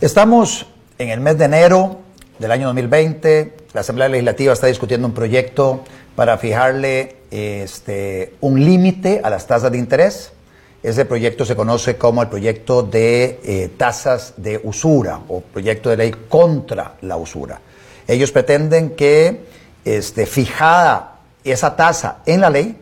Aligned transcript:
Estamos 0.00 0.64
en 0.96 1.10
el 1.10 1.20
mes 1.20 1.36
de 1.36 1.44
enero 1.44 1.98
del 2.38 2.52
año 2.52 2.68
2020. 2.68 3.54
La 3.74 3.82
Asamblea 3.82 4.08
Legislativa 4.08 4.54
está 4.54 4.66
discutiendo 4.66 5.06
un 5.06 5.12
proyecto 5.12 5.84
para 6.16 6.38
fijarle 6.38 7.16
este, 7.30 8.32
un 8.40 8.64
límite 8.64 9.20
a 9.22 9.28
las 9.28 9.46
tasas 9.46 9.70
de 9.70 9.76
interés. 9.76 10.32
Ese 10.82 11.04
proyecto 11.04 11.44
se 11.44 11.54
conoce 11.54 11.98
como 11.98 12.22
el 12.22 12.28
proyecto 12.28 12.82
de 12.82 13.40
eh, 13.44 13.70
tasas 13.76 14.32
de 14.38 14.58
usura 14.64 15.20
o 15.28 15.42
proyecto 15.42 15.90
de 15.90 15.98
ley 15.98 16.14
contra 16.30 16.94
la 17.02 17.18
usura. 17.18 17.60
Ellos 18.08 18.32
pretenden 18.32 18.96
que 18.96 19.42
este, 19.84 20.24
fijada 20.24 21.18
esa 21.44 21.76
tasa 21.76 22.20
en 22.24 22.40
la 22.40 22.48
ley, 22.48 22.74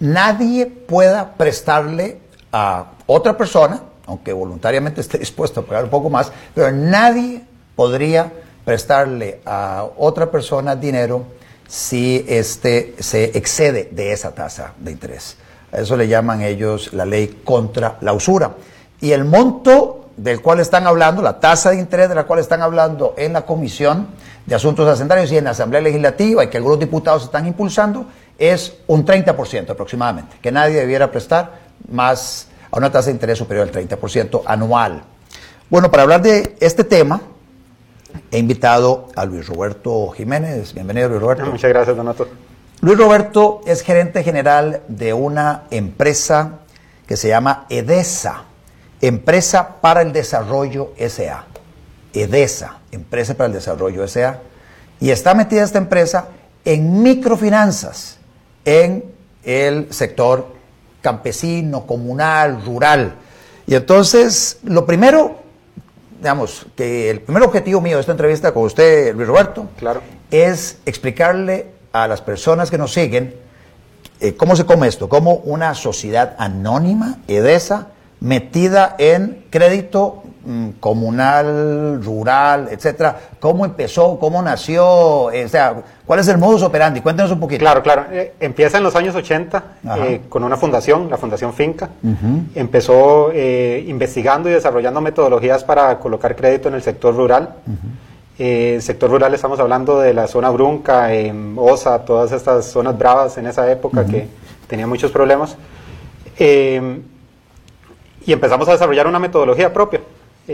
nadie 0.00 0.66
pueda 0.66 1.34
prestarle 1.34 2.18
a 2.50 2.94
otra 3.06 3.36
persona 3.36 3.91
aunque 4.12 4.32
voluntariamente 4.32 5.00
esté 5.00 5.18
dispuesto 5.26 5.60
a 5.60 5.62
pagar 5.64 5.84
un 5.84 5.90
poco 5.90 6.10
más, 6.10 6.30
pero 6.54 6.70
nadie 6.70 7.42
podría 7.74 8.32
prestarle 8.64 9.40
a 9.44 9.86
otra 9.96 10.30
persona 10.30 10.76
dinero 10.76 11.24
si 11.66 12.24
este 12.28 12.94
se 12.98 13.36
excede 13.36 13.88
de 13.90 14.12
esa 14.12 14.32
tasa 14.34 14.74
de 14.78 14.92
interés. 14.92 15.36
A 15.72 15.78
eso 15.78 15.96
le 15.96 16.06
llaman 16.06 16.42
ellos 16.42 16.92
la 16.92 17.06
ley 17.06 17.40
contra 17.42 17.96
la 18.02 18.12
usura. 18.12 18.52
Y 19.00 19.12
el 19.12 19.24
monto 19.24 20.10
del 20.18 20.42
cual 20.42 20.60
están 20.60 20.86
hablando, 20.86 21.22
la 21.22 21.40
tasa 21.40 21.70
de 21.70 21.78
interés 21.78 22.10
de 22.10 22.14
la 22.14 22.24
cual 22.24 22.38
están 22.38 22.60
hablando 22.60 23.14
en 23.16 23.32
la 23.32 23.46
Comisión 23.46 24.08
de 24.44 24.54
Asuntos 24.54 24.86
Hacendarios 24.86 25.32
y 25.32 25.38
en 25.38 25.44
la 25.44 25.50
Asamblea 25.50 25.80
Legislativa 25.80 26.44
y 26.44 26.48
que 26.48 26.58
algunos 26.58 26.78
diputados 26.78 27.24
están 27.24 27.46
impulsando, 27.46 28.04
es 28.38 28.74
un 28.86 29.06
30% 29.06 29.70
aproximadamente, 29.70 30.36
que 30.42 30.52
nadie 30.52 30.80
debiera 30.80 31.10
prestar 31.10 31.52
más 31.88 32.48
a 32.72 32.78
una 32.78 32.90
tasa 32.90 33.06
de 33.06 33.12
interés 33.12 33.38
superior 33.38 33.68
al 33.68 33.72
30% 33.72 34.42
anual. 34.46 35.04
Bueno, 35.68 35.90
para 35.90 36.02
hablar 36.02 36.22
de 36.22 36.56
este 36.58 36.84
tema, 36.84 37.20
he 38.30 38.38
invitado 38.38 39.08
a 39.14 39.24
Luis 39.26 39.46
Roberto 39.46 40.08
Jiménez. 40.08 40.72
Bienvenido, 40.72 41.10
Luis 41.10 41.20
Roberto. 41.20 41.46
Muchas 41.46 41.70
gracias, 41.70 41.96
Donato. 41.96 42.28
Luis 42.80 42.98
Roberto 42.98 43.60
es 43.66 43.82
gerente 43.82 44.24
general 44.24 44.82
de 44.88 45.12
una 45.12 45.64
empresa 45.70 46.60
que 47.06 47.16
se 47.16 47.28
llama 47.28 47.66
EDESA, 47.68 48.44
Empresa 49.00 49.80
para 49.80 50.00
el 50.00 50.12
Desarrollo 50.12 50.92
SA. 50.96 51.44
EDESA, 52.14 52.78
Empresa 52.90 53.34
para 53.34 53.48
el 53.48 53.52
Desarrollo 53.52 54.06
SA. 54.08 54.40
Y 54.98 55.10
está 55.10 55.34
metida 55.34 55.62
esta 55.62 55.78
empresa 55.78 56.28
en 56.64 57.02
microfinanzas 57.02 58.18
en 58.64 59.04
el 59.44 59.92
sector 59.92 60.61
campesino, 61.02 61.86
comunal, 61.86 62.64
rural. 62.64 63.16
Y 63.66 63.74
entonces, 63.74 64.58
lo 64.64 64.86
primero, 64.86 65.36
digamos, 66.18 66.66
que 66.74 67.10
el 67.10 67.20
primer 67.20 67.42
objetivo 67.42 67.80
mío 67.80 67.96
de 67.96 68.00
esta 68.00 68.12
entrevista 68.12 68.54
con 68.54 68.64
usted, 68.64 69.14
Luis 69.14 69.28
Roberto, 69.28 69.68
claro. 69.78 70.00
es 70.30 70.78
explicarle 70.86 71.66
a 71.92 72.08
las 72.08 72.22
personas 72.22 72.70
que 72.70 72.78
nos 72.78 72.92
siguen 72.92 73.34
eh, 74.20 74.34
cómo 74.34 74.56
se 74.56 74.64
come 74.64 74.88
esto, 74.88 75.08
cómo 75.08 75.34
una 75.44 75.74
sociedad 75.74 76.34
anónima, 76.38 77.18
EDESA, 77.28 77.88
metida 78.20 78.94
en 78.98 79.44
crédito 79.50 80.22
comunal, 80.80 82.02
rural, 82.02 82.68
etcétera. 82.70 83.16
¿Cómo 83.38 83.64
empezó? 83.64 84.18
¿Cómo 84.18 84.42
nació? 84.42 85.30
Eh, 85.30 85.44
o 85.44 85.48
sea, 85.48 85.82
¿cuál 86.04 86.20
es 86.20 86.28
el 86.28 86.38
modus 86.38 86.62
operandi? 86.62 87.00
Cuéntenos 87.00 87.30
un 87.32 87.40
poquito. 87.40 87.60
Claro, 87.60 87.82
claro. 87.82 88.06
Eh, 88.10 88.34
empieza 88.40 88.78
en 88.78 88.84
los 88.84 88.96
años 88.96 89.14
80 89.14 89.62
eh, 89.98 90.20
con 90.28 90.44
una 90.44 90.56
fundación, 90.56 91.08
la 91.08 91.16
Fundación 91.16 91.52
Finca. 91.52 91.90
Empezó 92.54 93.32
investigando 93.32 94.48
y 94.48 94.52
desarrollando 94.52 95.00
metodologías 95.00 95.64
para 95.64 95.98
colocar 95.98 96.34
crédito 96.36 96.68
en 96.68 96.74
el 96.74 96.82
sector 96.82 97.14
rural. 97.14 97.54
el 98.38 98.82
sector 98.82 99.10
rural 99.10 99.34
estamos 99.34 99.60
hablando 99.60 100.00
de 100.00 100.14
la 100.14 100.26
zona 100.26 100.50
Brunca, 100.50 101.08
Osa, 101.56 102.04
todas 102.04 102.32
estas 102.32 102.66
zonas 102.66 102.98
bravas 102.98 103.38
en 103.38 103.46
esa 103.46 103.70
época 103.70 104.04
que 104.04 104.28
tenían 104.66 104.88
muchos 104.88 105.10
problemas 105.10 105.56
y 108.26 108.32
empezamos 108.32 108.68
a 108.68 108.72
desarrollar 108.72 109.06
una 109.06 109.18
metodología 109.18 109.72
propia, 109.72 110.00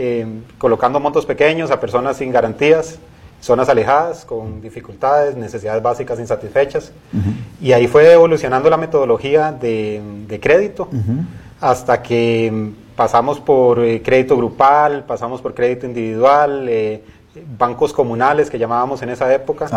eh, 0.01 0.25
colocando 0.57 0.97
montos 1.01 1.25
pequeños 1.25 1.71
a 1.71 1.79
personas 1.81 2.15
sin 2.15 2.31
garantías, 2.31 2.99
zonas 3.41 3.67
alejadas, 3.67 4.23
con 4.23 4.61
dificultades, 4.61 5.35
necesidades 5.35 5.83
básicas 5.83 6.19
insatisfechas. 6.19 6.93
Y 7.61 7.73
ahí 7.73 7.87
fue 7.87 8.13
evolucionando 8.13 8.69
la 8.69 8.77
metodología 8.77 9.51
de, 9.51 10.39
crédito 10.41 10.87
hasta 11.59 12.01
que 12.01 12.71
pasamos 12.95 13.41
por 13.41 13.83
eh, 13.83 14.01
crédito 14.01 14.37
grupal, 14.37 15.03
pasamos 15.03 15.41
por 15.41 15.53
crédito 15.53 15.85
individual, 15.85 16.67
eh, 16.69 17.03
bancos 17.57 17.91
comunales 17.91 18.49
que 18.49 18.57
llamábamos 18.57 19.01
en 19.01 19.09
esa 19.09 19.33
época. 19.33 19.67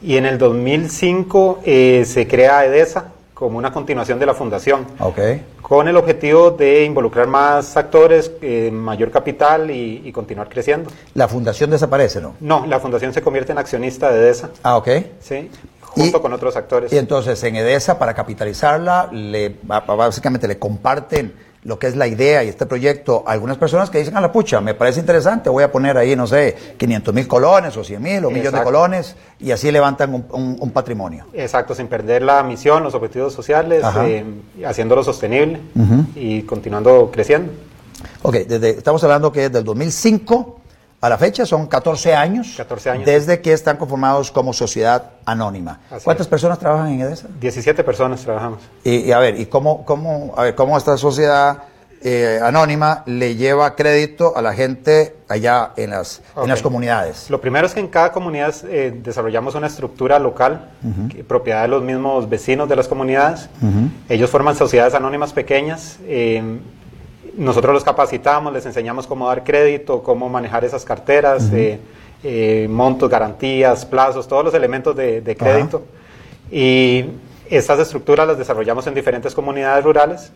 Y 0.00 0.16
en 0.16 0.26
el 0.26 0.38
2005 0.38 1.62
se 1.64 2.28
crea 2.28 2.64
EDESA, 2.64 3.06
como 3.36 3.58
una 3.58 3.70
continuación 3.70 4.18
de 4.18 4.24
la 4.24 4.32
fundación, 4.32 4.86
con 5.60 5.86
el 5.88 5.96
objetivo 5.98 6.52
de 6.52 6.84
involucrar 6.84 7.26
más 7.26 7.76
actores, 7.76 8.32
eh, 8.40 8.70
mayor 8.72 9.10
capital 9.10 9.70
y, 9.70 10.10
continuar 10.10 10.48
creciendo. 10.48 10.90
¿La 11.12 11.28
fundación 11.28 11.68
desaparece, 11.68 12.22
no? 12.22 12.34
No, 12.40 12.64
la 12.64 12.80
fundación 12.80 13.12
se 13.12 13.20
convierte 13.20 13.52
en 13.52 13.58
accionista 13.58 14.10
de 14.10 14.20
EDESA. 14.20 14.50
Ah, 14.62 14.78
ok. 14.78 14.88
Sí, 15.20 15.50
junto 15.82 16.22
con 16.22 16.32
otros 16.32 16.56
actores. 16.56 16.90
Y 16.94 16.96
entonces 16.96 17.44
en 17.44 17.56
EDESA, 17.56 17.98
para 17.98 18.14
capitalizarla, 18.14 19.10
le, 19.12 19.54
básicamente 19.62 20.48
le 20.48 20.58
comparten 20.58 21.34
lo 21.66 21.80
que 21.80 21.88
es 21.88 21.96
la 21.96 22.06
idea 22.06 22.44
y 22.44 22.48
este 22.48 22.64
proyecto, 22.64 23.24
algunas 23.26 23.56
personas 23.56 23.90
que 23.90 23.98
dicen 23.98 24.16
a 24.16 24.20
la 24.20 24.30
pucha, 24.30 24.60
me 24.60 24.74
parece 24.74 25.00
interesante, 25.00 25.50
voy 25.50 25.64
a 25.64 25.72
poner 25.72 25.98
ahí, 25.98 26.14
no 26.14 26.26
sé, 26.26 26.56
500 26.78 27.12
mil 27.12 27.26
colones 27.26 27.76
o 27.76 27.82
100 27.82 28.02
mil 28.02 28.24
o 28.24 28.30
millones 28.30 28.52
de 28.52 28.62
colones 28.62 29.16
y 29.40 29.50
así 29.50 29.72
levantan 29.72 30.14
un, 30.30 30.70
patrimonio. 30.70 31.26
Exacto, 31.32 31.74
sin 31.74 31.88
perder 31.88 32.22
la 32.22 32.42
misión, 32.42 32.82
los 32.82 32.94
objetivos 32.94 33.32
sociales, 33.32 33.82
eh, 34.04 34.24
haciéndolo 34.64 35.02
sostenible 35.02 35.58
y 36.14 36.42
continuando 36.42 37.10
creciendo. 37.10 37.52
Ok, 38.22 38.34
desde, 38.46 38.70
estamos 38.70 39.02
hablando 39.02 39.32
que 39.32 39.42
desde 39.42 39.58
el 39.58 39.64
2005 39.64 40.60
a 41.06 41.08
la 41.08 41.18
fecha 41.18 41.46
son 41.46 41.66
14 41.66 42.14
años, 42.14 42.54
14 42.56 42.90
años. 42.90 43.06
desde 43.06 43.40
que 43.40 43.52
están 43.52 43.76
conformados 43.76 44.32
como 44.32 44.52
sociedad 44.52 45.10
anónima. 45.24 45.80
¿Cuántas 46.02 46.26
personas 46.26 46.58
trabajan 46.58 46.88
en 46.88 47.00
EDESA? 47.00 47.28
17 47.40 47.84
personas 47.84 48.20
trabajamos. 48.22 48.60
Y, 48.82 49.12
a 49.12 49.18
ver, 49.18 49.38
¿y 49.38 49.46
cómo, 49.46 49.84
cómo, 49.84 50.34
a 50.36 50.42
ver, 50.42 50.54
cómo 50.56 50.76
esta 50.76 50.96
sociedad 50.96 51.62
eh, 52.02 52.40
anónima 52.42 53.04
le 53.06 53.36
lleva 53.36 53.76
crédito 53.76 54.36
a 54.36 54.42
la 54.42 54.52
gente 54.52 55.16
allá 55.28 55.72
en 55.76 55.90
las, 55.90 56.22
en 56.36 56.48
las 56.48 56.60
comunidades? 56.60 57.30
Lo 57.30 57.40
primero 57.40 57.68
es 57.68 57.74
que 57.74 57.80
en 57.80 57.88
cada 57.88 58.10
comunidad 58.10 58.54
eh, 58.68 58.92
desarrollamos 59.02 59.54
una 59.54 59.68
estructura 59.68 60.18
local, 60.18 60.70
propiedad 61.28 61.62
de 61.62 61.68
los 61.68 61.84
mismos 61.84 62.28
vecinos 62.28 62.68
de 62.68 62.74
las 62.74 62.88
comunidades. 62.88 63.48
Ellos 64.08 64.28
forman 64.28 64.56
sociedades 64.56 64.94
anónimas 64.94 65.32
pequeñas. 65.32 65.98
Eh, 66.04 66.58
nosotros 67.36 67.74
los 67.74 67.84
capacitamos, 67.84 68.52
les 68.52 68.64
enseñamos 68.66 69.06
cómo 69.06 69.28
dar 69.28 69.44
crédito, 69.44 70.02
cómo 70.02 70.28
manejar 70.28 70.64
esas 70.64 70.84
carteras, 70.84 71.50
eh, 71.52 71.78
eh, 72.22 72.66
montos, 72.70 73.10
garantías, 73.10 73.84
plazos, 73.84 74.26
todos 74.26 74.44
los 74.44 74.54
elementos 74.54 74.96
de, 74.96 75.36
crédito. 75.38 75.82
Y 76.50 77.04
estas 77.50 77.78
estructuras 77.78 78.26
las 78.26 78.38
desarrollamos 78.38 78.86
en 78.86 78.94
diferentes 78.94 79.34
comunidades 79.34 79.84
rurales. 79.84 80.32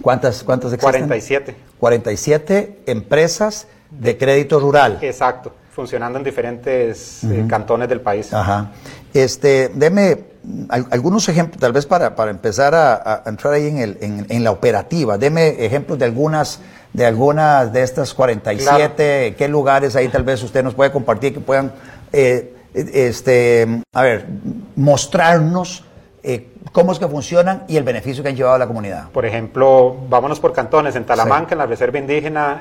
¿Cuántas, 0.00 0.42
cuántas 0.42 0.72
existen? 0.72 1.06
47. 1.06 1.56
47 1.78 2.80
empresas 2.86 3.66
de 3.90 4.16
crédito 4.16 4.60
rural. 4.60 4.98
Exacto, 5.02 5.52
funcionando 5.72 6.18
en 6.18 6.24
diferentes 6.24 7.24
eh, 7.24 7.44
cantones 7.48 7.88
del 7.88 8.00
país. 8.00 8.32
Ajá. 8.32 8.72
Este, 9.12 9.70
deme 9.74 10.29
algunos 10.68 11.28
ejemplos, 11.28 11.60
tal 11.60 11.72
vez 11.72 11.86
para, 11.86 12.14
para 12.16 12.30
empezar 12.30 12.74
a, 12.74 13.22
entrar 13.26 13.52
ahí 13.54 13.66
en, 13.66 13.78
el, 13.78 14.26
en, 14.28 14.44
la 14.44 14.50
operativa, 14.50 15.18
deme 15.18 15.64
ejemplos 15.64 15.98
de 15.98 16.06
algunas 16.06 16.60
de 16.92 17.06
algunas 17.06 17.72
de 17.72 17.82
estas 17.82 18.14
47, 18.14 19.36
qué 19.36 19.48
lugares 19.48 19.94
ahí 19.94 20.08
tal 20.08 20.24
vez 20.24 20.42
usted 20.42 20.64
nos 20.64 20.74
puede 20.74 20.90
compartir 20.90 21.34
que 21.34 21.40
puedan, 21.40 21.72
eh, 22.12 22.56
este, 22.74 23.82
a 23.92 24.02
ver, 24.02 24.26
mostrarnos 24.74 25.84
eh, 26.24 26.48
cómo 26.72 26.90
es 26.90 26.98
que 26.98 27.06
funcionan 27.06 27.62
y 27.68 27.76
el 27.76 27.84
beneficio 27.84 28.24
que 28.24 28.30
han 28.30 28.36
llevado 28.36 28.56
a 28.56 28.58
la 28.58 28.66
comunidad. 28.66 29.08
Por 29.10 29.24
ejemplo, 29.24 29.96
vámonos 30.08 30.40
por 30.40 30.52
cantones, 30.52 30.96
en 30.96 31.04
Talamanca, 31.04 31.54
en 31.54 31.58
la 31.58 31.66
Reserva 31.66 31.98
Indígena, 31.98 32.60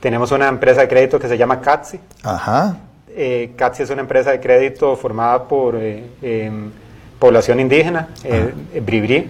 tenemos 0.00 0.30
una 0.30 0.48
empresa 0.48 0.82
de 0.82 0.88
crédito 0.88 1.18
que 1.18 1.28
se 1.28 1.38
llama 1.38 1.60
CATSI. 1.60 2.00
Ajá 2.22 2.76
eh, 3.16 3.52
CATSI 3.56 3.84
es 3.84 3.90
una 3.90 4.02
empresa 4.02 4.30
de 4.30 4.40
crédito 4.40 4.94
formada 4.94 5.44
por 5.44 5.76
eh, 5.76 6.04
em, 6.20 6.70
población 7.18 7.60
indígena, 7.60 8.10
eh, 8.22 8.52
Bribri. 8.80 9.26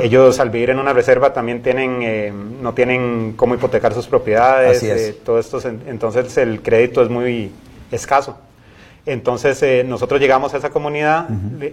Ellos 0.00 0.38
al 0.38 0.50
vivir 0.50 0.70
en 0.70 0.78
una 0.78 0.92
reserva 0.92 1.32
también 1.32 1.60
tienen, 1.60 2.00
em, 2.02 2.62
no 2.62 2.72
tienen 2.74 3.34
cómo 3.36 3.54
hipotecar 3.54 3.92
sus 3.92 4.06
propiedades, 4.06 4.82
eh, 4.84 5.16
todo 5.24 5.40
esto, 5.40 5.60
entonces 5.86 6.36
el 6.38 6.62
crédito 6.62 7.02
es 7.02 7.10
muy 7.10 7.50
escaso. 7.90 8.38
Entonces 9.04 9.84
nosotros 9.84 10.20
llegamos 10.20 10.54
a 10.54 10.58
esa 10.58 10.70
comunidad, 10.70 11.26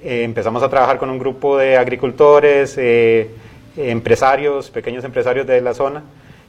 empezamos 0.03 0.63
a 0.63 0.69
trabajar 0.69 0.97
con 0.97 1.09
un 1.09 1.19
grupo 1.19 1.57
de 1.57 1.77
agricultores, 1.77 2.79
empresarios, 3.77 4.71
pequeños 4.71 5.03
empresarios 5.03 5.45
de 5.45 5.61
la 5.61 5.73
zona, 5.73 6.01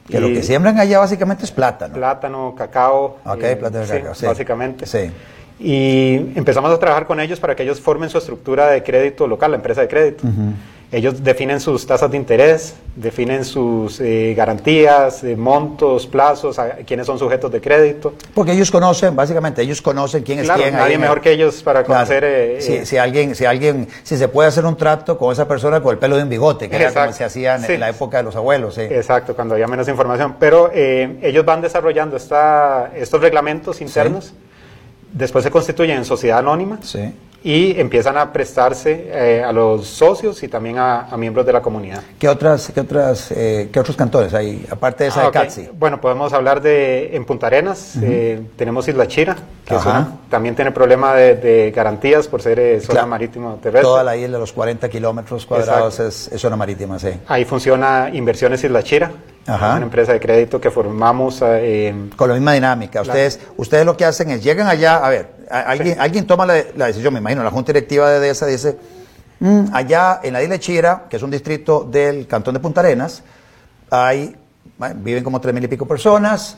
Que 0.09 0.19
lo 0.19 0.27
que 0.27 0.41
siembran 0.41 0.79
allá 0.79 0.99
básicamente 0.99 1.43
es 1.43 1.51
plátano. 1.51 1.93
Plátano, 1.93 2.55
cacao. 2.57 3.17
Ok, 3.25 3.43
eh, 3.43 3.55
plátano 3.57 3.85
y 3.85 3.87
cacao, 3.87 4.15
sí. 4.15 4.25
Básicamente. 4.25 4.85
Sí. 4.85 5.11
Y 5.59 6.15
empezamos 6.35 6.71
a 6.71 6.79
trabajar 6.79 7.07
con 7.07 7.19
ellos 7.19 7.39
para 7.39 7.55
que 7.55 7.63
ellos 7.63 7.81
formen 7.81 8.09
su 8.09 8.17
estructura 8.17 8.67
de 8.67 8.83
crédito 8.83 9.27
local, 9.27 9.51
la 9.51 9.57
empresa 9.57 9.81
de 9.81 9.87
crédito. 9.87 10.27
Ellos 10.89 11.21
definen 11.21 11.59
sus 11.59 11.85
tasas 11.85 12.09
de 12.09 12.15
interés, 12.15 12.73
definen 12.95 13.43
sus 13.43 13.99
eh, 13.99 14.33
garantías, 14.37 15.21
eh, 15.25 15.35
montos, 15.35 16.07
plazos, 16.07 16.57
a, 16.59 16.77
quiénes 16.77 17.05
son 17.05 17.19
sujetos 17.19 17.51
de 17.51 17.59
crédito. 17.59 18.13
Porque 18.33 18.53
ellos 18.53 18.71
conocen, 18.71 19.13
básicamente, 19.13 19.61
ellos 19.61 19.81
conocen 19.81 20.23
quién 20.23 20.39
claro, 20.39 20.61
es 20.61 20.69
quién. 20.69 20.79
Nadie 20.79 20.97
mejor 20.97 21.19
que 21.19 21.31
ellos 21.31 21.61
para 21.61 21.83
conocer. 21.83 22.23
Eh, 22.23 22.61
si, 22.61 22.85
si, 22.85 22.97
alguien, 22.97 23.35
si 23.35 23.43
alguien, 23.43 23.89
si 24.03 24.15
se 24.15 24.29
puede 24.29 24.47
hacer 24.47 24.63
un 24.63 24.77
trato 24.77 25.17
con 25.17 25.33
esa 25.33 25.45
persona 25.45 25.81
con 25.81 25.91
el 25.91 25.97
pelo 25.97 26.15
de 26.15 26.23
un 26.23 26.29
bigote, 26.29 26.69
que 26.69 26.77
era 26.77 26.93
como 26.93 27.11
se 27.11 27.25
hacía 27.25 27.55
en, 27.55 27.63
sí. 27.63 27.77
la 27.77 27.89
época 27.89 28.17
de 28.17 28.23
los 28.23 28.37
abuelos. 28.37 28.75
Sí. 28.75 28.81
Exacto, 28.83 29.35
cuando 29.35 29.55
había 29.55 29.67
menos 29.67 29.89
información. 29.89 30.37
Pero 30.39 30.71
ellos 30.73 31.43
van 31.43 31.59
desarrollando 31.59 32.15
esta, 32.15 32.91
estos 32.95 33.19
reglamentos 33.19 33.81
internos. 33.81 34.27
Sí. 34.27 34.33
Después 35.11 35.43
se 35.43 35.51
constituyen 35.51 35.97
en 35.97 36.05
sociedad 36.05 36.39
anónima. 36.39 36.79
Sí 36.81 37.13
y 37.47 37.79
empiezan 37.79 38.17
a 38.17 38.33
prestarse 38.33 39.07
eh, 39.09 39.41
a 39.41 39.53
los 39.53 39.87
socios 39.87 40.43
y 40.43 40.49
también 40.49 40.77
a, 40.79 41.03
a, 41.05 41.15
miembros 41.15 41.45
de 41.45 41.53
la 41.53 41.61
comunidad. 41.61 42.03
¿Qué, 42.19 42.27
otras, 42.27 42.73
qué, 42.75 42.81
otras, 42.81 43.31
eh, 43.31 43.69
qué 43.71 43.79
otros 43.79 43.95
cantores 43.95 44.33
hay, 44.33 44.65
aparte 44.69 45.05
de 45.05 45.11
esa 45.11 45.21
ah, 45.21 45.23
de 45.23 45.29
okay. 45.29 45.41
Catsi? 45.43 45.69
Bueno, 45.79 46.01
podemos 46.01 46.33
hablar 46.33 46.61
de, 46.61 47.15
en 47.15 47.23
Punta 47.23 47.47
Arenas, 47.47 47.93
uh 47.95 47.99
-huh. 47.99 48.03
eh, 48.05 48.41
tenemos 48.57 48.85
Isla 48.89 49.07
Chira, 49.07 49.37
que 49.63 49.75
una, 49.75 50.17
también 50.29 50.55
tiene 50.55 50.71
problema 50.71 51.15
de, 51.15 51.35
de 51.35 51.71
garantías 51.71 52.27
por 52.27 52.41
ser 52.41 52.59
eh, 52.59 52.81
zona 52.81 52.95
Claro. 52.95 53.07
marítima 53.07 53.55
terrestre. 53.61 53.81
Toda 53.83 54.03
la 54.03 54.17
isla, 54.17 54.37
los 54.39 54.51
40 54.51 54.89
kilómetros 54.89 55.45
cuadrados, 55.45 56.01
es, 56.01 56.29
es 56.29 56.41
zona 56.41 56.57
marítima, 56.57 56.99
sí. 56.99 57.11
Ahí 57.29 57.45
funciona 57.45 58.09
Inversiones 58.11 58.61
Isla 58.61 58.83
Chira, 58.83 59.09
Ajá. 59.47 59.75
una 59.75 59.83
empresa 59.85 60.11
de 60.13 60.19
crédito 60.19 60.59
que 60.59 60.69
formamos. 60.69 61.41
eh, 61.43 62.09
Con 62.15 62.27
la 62.29 62.35
misma 62.35 62.53
dinámica. 62.53 63.01
Ustedes, 63.01 63.39
ustedes 63.57 63.85
lo 63.85 63.95
que 63.95 64.05
hacen 64.05 64.29
es, 64.29 64.43
llegan 64.43 64.67
allá, 64.67 64.97
a 64.97 65.09
ver, 65.09 65.31
a- 65.49 65.61
alguien, 65.61 65.95
Sí. 65.95 65.99
alguien 66.01 66.27
toma 66.27 66.45
la, 66.45 66.55
la 66.75 66.87
decisión, 66.87 67.13
me 67.13 67.19
imagino, 67.19 67.43
la 67.43 67.51
Junta 67.51 67.71
Directiva 67.73 68.09
de 68.09 68.19
DESA 68.19 68.45
dice, 68.47 68.77
"Mm, 69.39 69.65
allá 69.73 70.19
en 70.23 70.33
la 70.33 70.43
isla 70.43 70.59
Chira, 70.59 71.03
que 71.09 71.15
es 71.17 71.23
un 71.23 71.31
distrito 71.31 71.87
del 71.89 72.27
cantón 72.27 72.53
de 72.55 72.59
Punta 72.59 72.81
Arenas, 72.81 73.23
hay, 73.89 74.35
bueno, 74.77 74.95
viven 74.99 75.23
como 75.23 75.39
tres 75.39 75.53
mil 75.53 75.63
y 75.63 75.67
pico 75.67 75.85
personas, 75.87 76.57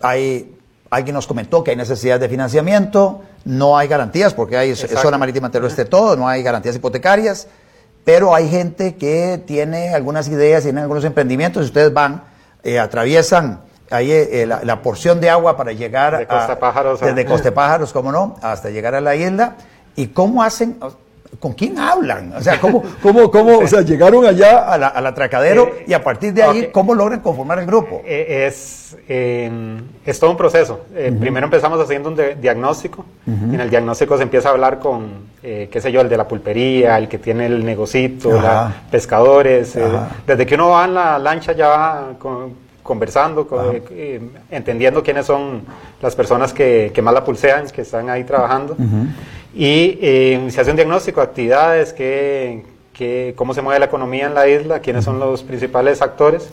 hay, 0.00 0.54
alguien 0.90 1.14
nos 1.14 1.26
comentó 1.26 1.64
que 1.64 1.72
hay 1.72 1.76
necesidad 1.76 2.20
de 2.20 2.28
financiamiento, 2.28 3.22
no 3.44 3.76
hay 3.76 3.88
garantías 3.88 4.32
porque 4.34 4.56
hay 4.56 4.70
Exacto. 4.70 4.98
zona 5.00 5.18
marítima 5.18 5.50
terrestre 5.50 5.84
todo, 5.86 6.14
no 6.16 6.28
hay 6.28 6.42
garantías 6.44 6.76
hipotecarias, 6.76 7.48
pero 8.04 8.34
hay 8.34 8.48
gente 8.48 8.96
que 8.96 9.42
tiene 9.46 9.94
algunas 9.94 10.28
ideas, 10.28 10.64
tiene 10.64 10.80
algunos 10.80 11.04
emprendimientos, 11.04 11.66
ustedes 11.66 11.92
van, 11.92 12.24
eh, 12.62 12.78
atraviesan 12.78 13.60
ahí 13.90 14.10
eh, 14.10 14.46
la, 14.46 14.64
la 14.64 14.82
porción 14.82 15.20
de 15.20 15.30
agua 15.30 15.56
para 15.56 15.72
llegar 15.72 16.18
De 16.18 16.26
Costa 16.26 16.52
a, 16.54 16.58
Pájaros 16.58 17.00
desde 17.00 17.24
Costa 17.24 17.52
Pájaros, 17.52 17.92
cómo 17.92 18.10
no, 18.10 18.36
hasta 18.42 18.70
llegar 18.70 18.94
a 18.94 19.00
la 19.00 19.14
isla, 19.14 19.56
y 19.94 20.08
cómo 20.08 20.42
hacen, 20.42 20.78
con 21.40 21.54
quién 21.54 21.78
hablan, 21.78 22.32
o 22.34 22.40
sea, 22.40 22.60
cómo, 22.60 22.82
cómo, 23.02 23.30
cómo, 23.30 23.58
o 23.58 23.66
sea, 23.66 23.80
llegaron 23.80 24.24
allá 24.24 24.70
a 24.72 24.78
la- 24.78 24.88
al 24.88 25.06
atracadero 25.06 25.66
Eh, 25.80 25.84
y 25.88 25.92
a 25.92 26.02
partir 26.02 26.32
de 26.32 26.42
ahí, 26.42 26.68
cómo 26.72 26.94
logran 26.94 27.20
conformar 27.20 27.58
el 27.58 27.66
grupo. 27.66 28.02
Eh, 28.04 28.44
Es, 28.46 28.96
eh, 29.08 29.50
es 30.04 30.20
todo 30.20 30.30
un 30.30 30.36
proceso. 30.36 30.80
Eh, 30.94 31.12
Primero 31.18 31.46
empezamos 31.46 31.80
haciendo 31.80 32.10
un 32.10 32.16
de- 32.16 32.34
diagnóstico. 32.36 33.04
En 33.26 33.60
el 33.60 33.70
diagnóstico 33.70 34.16
se 34.16 34.22
empieza 34.24 34.50
a 34.50 34.52
hablar 34.52 34.78
con, 34.78 35.30
eh, 35.42 35.68
qué 35.72 35.80
sé 35.80 35.90
yo, 35.90 36.00
el 36.02 36.08
de 36.08 36.16
la 36.16 36.28
pulpería, 36.28 36.98
el 36.98 37.08
que 37.08 37.18
tiene 37.18 37.46
el 37.46 37.64
negocito, 37.64 38.30
la- 38.42 38.72
pescadores. 38.90 39.74
eh, 39.76 39.82
desde 40.26 40.46
que 40.46 40.54
uno 40.54 40.68
va 40.70 40.84
en 40.84 40.94
la 40.94 41.18
lancha 41.18 41.52
ya 41.52 41.68
va 41.68 42.10
con- 42.18 42.52
conversando, 42.82 43.46
con- 43.46 43.74
eh, 43.76 43.82
eh, 43.90 44.20
entendiendo 44.50 45.02
quiénes 45.02 45.24
son 45.26 45.62
las 46.02 46.14
personas 46.16 46.52
que, 46.52 46.90
que 46.94 47.00
más 47.00 47.14
la 47.14 47.24
pulsean, 47.24 47.66
que 47.68 47.82
están 47.82 48.10
ahí 48.10 48.24
trabajando. 48.24 48.76
Y 49.54 49.98
se 50.50 50.60
hace 50.60 50.70
un 50.70 50.76
diagnóstico 50.76 51.20
de 51.20 51.26
actividades, 51.26 51.92
que, 51.92 52.64
que- 52.92 53.34
cómo 53.36 53.52
se 53.54 53.62
mueve 53.62 53.78
la 53.80 53.86
economía 53.86 54.26
en 54.26 54.34
la 54.34 54.48
isla, 54.48 54.80
quiénes 54.80 55.04
son 55.04 55.18
los 55.18 55.42
principales 55.42 56.00
actores. 56.02 56.48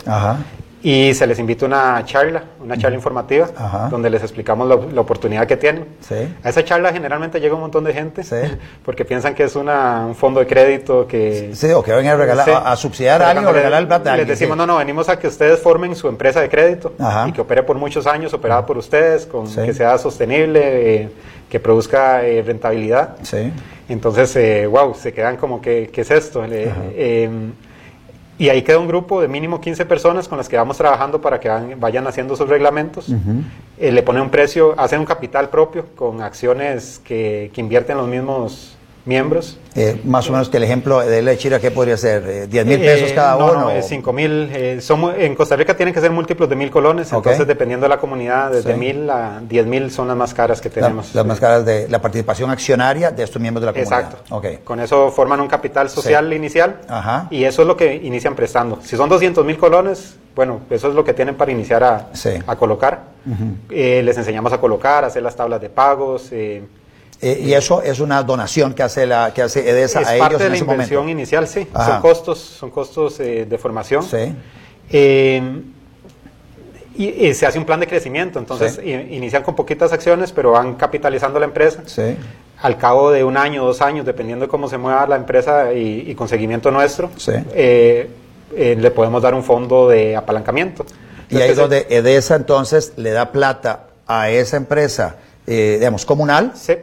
Y 0.82 1.12
se 1.12 1.26
les 1.26 1.38
invita 1.38 1.66
a 1.66 1.68
una 1.68 2.04
charla, 2.06 2.42
una 2.64 2.76
charla 2.78 2.96
informativa, 2.96 3.48
Ajá. 3.54 3.88
donde 3.90 4.08
les 4.08 4.22
explicamos 4.22 4.66
la, 4.66 4.76
la 4.94 5.00
oportunidad 5.02 5.46
que 5.46 5.58
tienen. 5.58 5.84
Sí. 6.00 6.14
A 6.42 6.48
esa 6.48 6.64
charla 6.64 6.90
generalmente 6.90 7.38
llega 7.38 7.54
un 7.54 7.60
montón 7.60 7.84
de 7.84 7.92
gente, 7.92 8.22
Sí. 8.22 8.36
porque 8.84 9.04
piensan 9.04 9.34
que 9.34 9.44
es 9.44 9.56
una, 9.56 10.06
un 10.06 10.14
fondo 10.14 10.40
de 10.40 10.46
crédito 10.46 11.06
que... 11.06 11.50
Sí, 11.54 11.70
o 11.72 11.82
que 11.82 11.92
vengan 11.92 12.14
a 12.14 12.16
regalar, 12.16 12.44
Sí. 12.46 12.50
a, 12.52 12.72
a 12.72 12.76
subsidiar 12.76 13.20
a 13.22 13.28
alguien 13.30 13.46
o 13.46 13.52
regalar 13.52 13.86
plata 13.86 14.14
a 14.14 14.16
Les 14.16 14.26
decimos, 14.28 14.56
no, 14.56 14.66
no, 14.66 14.78
venimos 14.78 15.08
a 15.10 15.18
que 15.18 15.26
ustedes 15.26 15.60
formen 15.60 15.94
su 15.94 16.08
empresa 16.08 16.40
de 16.40 16.48
crédito 16.48 16.94
Ajá. 16.98 17.28
y 17.28 17.32
que 17.32 17.42
opere 17.42 17.62
por 17.62 17.76
muchos 17.76 18.06
años, 18.06 18.32
operada 18.32 18.64
por 18.64 18.78
ustedes, 18.78 19.26
con 19.26 19.52
que 19.52 19.74
sea 19.74 19.98
sostenible, 19.98 21.02
eh, 21.02 21.08
que 21.50 21.60
produzca 21.60 22.24
eh, 22.24 22.42
rentabilidad. 22.42 23.16
Entonces, 23.88 24.34
eh, 24.36 24.66
wow, 24.66 24.94
se 24.94 25.12
quedan 25.12 25.36
como 25.36 25.60
que, 25.60 25.90
¿qué 25.92 26.00
es 26.02 26.10
esto? 26.10 26.42
Y 28.40 28.48
ahí 28.48 28.62
queda 28.62 28.78
un 28.78 28.88
grupo 28.88 29.20
de 29.20 29.28
mínimo 29.28 29.60
15 29.60 29.84
personas 29.84 30.26
con 30.26 30.38
las 30.38 30.48
que 30.48 30.56
vamos 30.56 30.78
trabajando 30.78 31.20
para 31.20 31.38
que 31.38 31.48
van- 31.50 31.78
vayan 31.78 32.06
haciendo 32.06 32.34
sus 32.36 32.48
reglamentos. 32.48 33.08
Eh, 33.78 33.92
le 33.92 34.02
ponen 34.02 34.22
un 34.22 34.30
precio, 34.30 34.74
hacen 34.78 34.98
un 35.00 35.04
capital 35.04 35.50
propio 35.50 35.84
con 35.94 36.22
acciones 36.22 37.00
que, 37.04 37.50
que 37.52 37.60
invierten 37.60 37.98
los 37.98 38.08
mismos 38.08 38.78
miembros. 39.14 39.58
Eh, 39.74 40.00
más 40.04 40.28
o 40.28 40.32
menos 40.32 40.48
que 40.48 40.56
el 40.56 40.62
ejemplo 40.62 41.00
de 41.00 41.20
la 41.22 41.36
Chira, 41.36 41.58
¿qué 41.60 41.70
podría 41.70 41.96
ser? 41.96 42.24
Eh, 42.26 42.48
¿10 42.48 42.64
mil 42.64 42.78
pesos 42.80 43.10
Eh, 43.10 43.14
cada 43.14 43.36
no, 43.36 43.46
uno? 43.46 43.60
No, 43.62 43.70
es 43.70 43.86
5 43.86 44.12
mil. 44.12 44.48
eh, 44.52 44.80
somos- 44.80 45.14
en 45.18 45.34
Costa 45.34 45.56
Rica 45.56 45.76
tienen 45.76 45.92
que 45.92 46.00
ser 46.00 46.10
múltiplos 46.12 46.48
de 46.48 46.54
mil 46.56 46.70
colones, 46.70 47.12
entonces 47.12 47.46
dependiendo 47.46 47.84
de 47.84 47.88
la 47.90 47.98
comunidad, 47.98 48.50
desde 48.52 48.72
Sí. 48.72 48.78
mil 48.78 49.10
a 49.10 49.40
10 49.48 49.66
mil 49.66 49.90
son 49.90 50.08
las 50.08 50.16
más 50.16 50.32
caras 50.32 50.60
que 50.60 50.68
La- 50.68 50.74
tenemos. 50.74 51.14
las 51.14 51.26
más 51.26 51.38
caras 51.40 51.64
de 51.66 51.88
la 51.88 52.00
participación 52.00 52.50
accionaria 52.50 53.10
de 53.10 53.22
estos 53.24 53.40
miembros 53.42 53.60
de 53.62 53.66
la 53.66 53.72
comunidad. 53.72 54.00
Exacto. 54.12 54.34
Ok. 54.36 54.64
Con 54.64 54.78
eso 54.80 55.10
forman 55.10 55.40
un 55.40 55.48
capital 55.48 55.90
social 55.90 56.32
inicial 56.32 56.80
Ajá. 56.88 57.26
y 57.30 57.44
eso 57.44 57.62
es 57.62 57.68
lo 57.68 57.76
que 57.76 57.94
inician 57.96 58.34
prestando. 58.36 58.78
Si 58.82 58.96
son 58.96 59.08
200 59.08 59.44
mil 59.44 59.58
colones, 59.58 60.16
bueno, 60.36 60.60
eso 60.70 60.88
es 60.88 60.94
lo 60.94 61.02
que 61.04 61.12
tienen 61.14 61.34
para 61.34 61.50
iniciar 61.50 61.82
a, 61.82 62.06
Sí. 62.12 62.30
a 62.46 62.54
colocar. 62.56 63.10
Eh, 63.70 64.02
les 64.04 64.16
enseñamos 64.16 64.52
a 64.52 64.58
colocar, 64.58 65.04
a 65.04 65.08
hacer 65.08 65.22
las 65.22 65.36
tablas 65.36 65.60
de 65.60 65.68
pagos. 65.68 66.28
eh, 66.32 66.62
Eh, 67.22 67.38
y 67.44 67.52
eso 67.52 67.82
es 67.82 68.00
una 68.00 68.22
donación 68.22 68.72
que 68.72 68.82
hace 68.82 69.06
la 69.06 69.32
que 69.34 69.42
hace 69.42 69.68
EDESA 69.68 70.00
es 70.00 70.08
a 70.08 70.18
parte 70.18 70.36
ellos 70.36 70.38
de 70.40 70.44
en 70.46 70.50
la 70.52 70.56
ese 70.56 70.64
inversión 70.64 71.00
momento. 71.02 71.18
inicial, 71.18 71.46
sí. 71.46 71.66
Ajá. 71.74 71.92
Son 71.92 72.00
costos, 72.00 72.38
son 72.38 72.70
costos 72.70 73.20
eh, 73.20 73.46
de 73.48 73.58
formación. 73.58 74.02
Sí. 74.02 74.32
Eh, 74.90 75.42
y, 76.96 77.04
y 77.26 77.34
se 77.34 77.46
hace 77.46 77.58
un 77.58 77.64
plan 77.64 77.78
de 77.80 77.86
crecimiento, 77.86 78.38
entonces 78.38 78.80
Sí. 78.82 78.90
inician 78.90 79.42
con 79.42 79.54
poquitas 79.54 79.92
acciones, 79.92 80.32
pero 80.32 80.52
van 80.52 80.74
capitalizando 80.74 81.38
la 81.38 81.44
empresa. 81.46 81.82
Sí. 81.86 82.16
Al 82.62 82.76
cabo 82.78 83.10
de 83.10 83.22
un 83.24 83.36
año, 83.36 83.64
dos 83.64 83.80
años, 83.80 84.04
dependiendo 84.04 84.46
de 84.46 84.50
cómo 84.50 84.68
se 84.68 84.76
mueva 84.78 85.06
la 85.06 85.16
empresa 85.16 85.72
y, 85.72 86.04
y 86.10 86.14
con 86.14 86.28
seguimiento 86.28 86.70
nuestro, 86.70 87.10
Sí. 87.16 87.32
le 87.54 88.90
podemos 88.90 89.22
dar 89.22 89.34
un 89.34 89.44
fondo 89.44 89.88
de 89.88 90.16
apalancamiento. 90.16 90.84
Y 91.30 91.36
ahí 91.36 91.50
es 91.50 91.56
donde 91.56 91.86
EDESA 91.88 92.34
entonces 92.36 92.92
le 92.96 93.10
da 93.12 93.30
plata 93.30 93.84
a 94.06 94.30
esa 94.30 94.56
empresa, 94.56 95.16
eh, 95.46 95.76
digamos, 95.78 96.04
comunal, 96.04 96.52
Sí, 96.54 96.74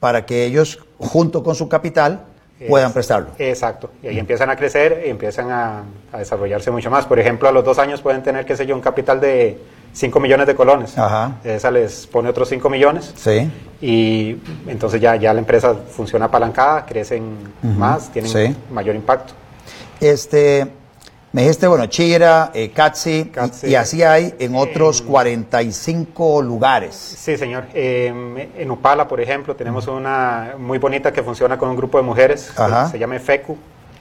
para 0.00 0.26
que 0.26 0.44
ellos, 0.44 0.80
junto 0.98 1.42
con 1.44 1.54
su 1.54 1.68
capital, 1.68 2.24
puedan 2.68 2.88
es- 2.88 2.92
prestarlo. 2.94 3.28
Exacto. 3.38 3.90
Y 4.02 4.08
ahí 4.08 4.18
empiezan 4.18 4.50
a 4.50 4.56
crecer 4.56 5.04
y 5.06 5.10
empiezan 5.10 5.50
a, 5.50 5.82
a 6.12 6.18
desarrollarse 6.18 6.70
mucho 6.70 6.90
más. 6.90 7.06
Por 7.06 7.18
ejemplo, 7.18 7.48
a 7.48 7.52
los 7.52 7.64
dos 7.64 7.78
años 7.78 8.00
pueden 8.02 8.22
tener, 8.22 8.44
qué 8.44 8.56
sé 8.56 8.66
yo, 8.66 8.74
un 8.74 8.80
capital 8.80 9.20
de 9.20 9.58
5 9.92 10.20
millones 10.20 10.46
de 10.46 10.54
colones. 10.54 10.96
Ajá. 10.98 11.36
Esa 11.44 11.70
les 11.70 12.06
pone 12.06 12.28
otros 12.28 12.48
5 12.48 12.68
millones. 12.68 13.12
Sí. 13.16 13.50
Y 13.80 14.36
entonces 14.66 15.00
ya, 15.00 15.16
ya 15.16 15.32
la 15.32 15.40
empresa 15.40 15.74
funciona 15.74 16.26
apalancada, 16.26 16.84
crecen 16.86 17.36
más, 17.62 18.10
tienen 18.12 18.30
Sí. 18.30 18.56
mayor 18.70 18.94
impacto. 18.94 19.32
Este, 20.00 20.66
me 21.32 21.42
dijiste, 21.42 21.66
bueno, 21.68 21.86
Chira, 21.86 22.50
eh, 22.54 22.70
Catsi, 22.72 23.30
y- 23.62 23.74
así 23.76 24.02
hay 24.02 24.34
en 24.38 24.54
otros 24.56 25.00
45 25.02 26.42
lugares. 26.42 26.94
Sí, 26.96 27.36
señor. 27.36 27.64
Eh, 27.74 28.48
en 28.56 28.70
Upala, 28.70 29.06
por 29.06 29.20
ejemplo, 29.20 29.54
tenemos 29.54 29.86
una 29.86 30.54
muy 30.58 30.78
bonita 30.78 31.12
que 31.12 31.22
funciona 31.22 31.56
con 31.58 31.68
un 31.68 31.76
grupo 31.76 31.98
de 31.98 32.04
mujeres. 32.04 32.50
Ajá. 32.56 32.88
Se, 32.88 32.98
llama 32.98 33.18
FECU, 33.18 33.56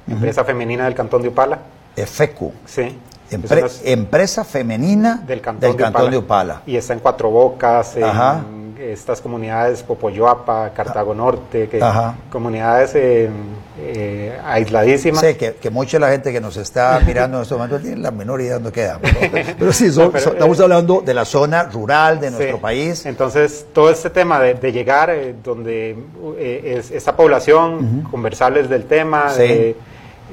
Empresa 0.08 0.44
Femenina 0.44 0.86
del 0.86 0.96
Cantón 0.96 1.22
de 1.22 1.28
Upala. 1.30 1.60
EFECU, 1.96 2.54
Sí. 2.66 2.98
empre- 3.32 3.70
empresa 3.84 4.44
femenina 4.44 5.22
del 5.28 5.42
Cantón, 5.42 5.72
de, 5.72 5.76
Cantón 5.84 6.02
Upala. 6.02 6.12
de 6.12 6.18
Upala. 6.18 6.62
Y 6.66 6.76
está 6.78 6.94
en 6.94 7.00
Cuatro 7.00 7.30
Bocas, 7.30 7.96
en 7.98 8.04
Ajá. 8.06 8.42
Estas 8.94 9.22
comunidades, 9.22 9.84
Popoyoapa, 9.84 10.72
Cartago 10.74 11.14
Norte, 11.16 11.68
que 11.70 11.82
Ajá. 11.82 12.16
comunidades 12.32 12.94
eh, 12.96 13.30
eh, 13.80 14.38
aisladísimas. 14.46 15.22
Sé 15.22 15.38
que, 15.38 15.54
que 15.56 15.70
mucha 15.70 15.98
de 15.98 16.02
la 16.02 16.10
gente 16.12 16.32
que 16.32 16.42
nos 16.42 16.58
está 16.58 17.00
mirando 17.06 17.38
en 17.38 17.44
este 17.44 17.56
momento 17.56 17.80
tiene 17.80 17.98
la 17.98 18.12
menor 18.12 18.42
idea 18.42 18.54
de 18.54 18.56
dónde 18.56 18.72
queda. 18.72 19.00
Pero, 19.02 19.48
pero 19.60 19.74
sí, 19.74 19.92
son- 19.92 20.06
No, 20.06 20.12
pero, 20.12 20.24
son- 20.24 20.34
eh, 20.34 20.36
estamos 20.38 20.60
hablando 20.60 21.02
de 21.02 21.14
la 21.14 21.26
zona 21.26 21.64
rural 21.64 22.20
de 22.20 22.30
Sí. 22.30 22.36
nuestro 22.36 22.60
país. 22.60 23.06
Entonces, 23.06 23.66
todo 23.74 23.90
este 23.90 24.10
tema 24.10 24.40
de, 24.40 24.54
de 24.56 24.72
llegar 24.72 25.10
eh, 25.10 25.36
donde 25.44 25.98
eh, 26.38 26.76
es, 26.80 26.92
esta 26.92 27.16
población, 27.16 28.08
conversarles 28.12 28.70
del 28.70 28.86
tema, 28.86 29.30
Sí. 29.32 29.42
de, 29.42 29.76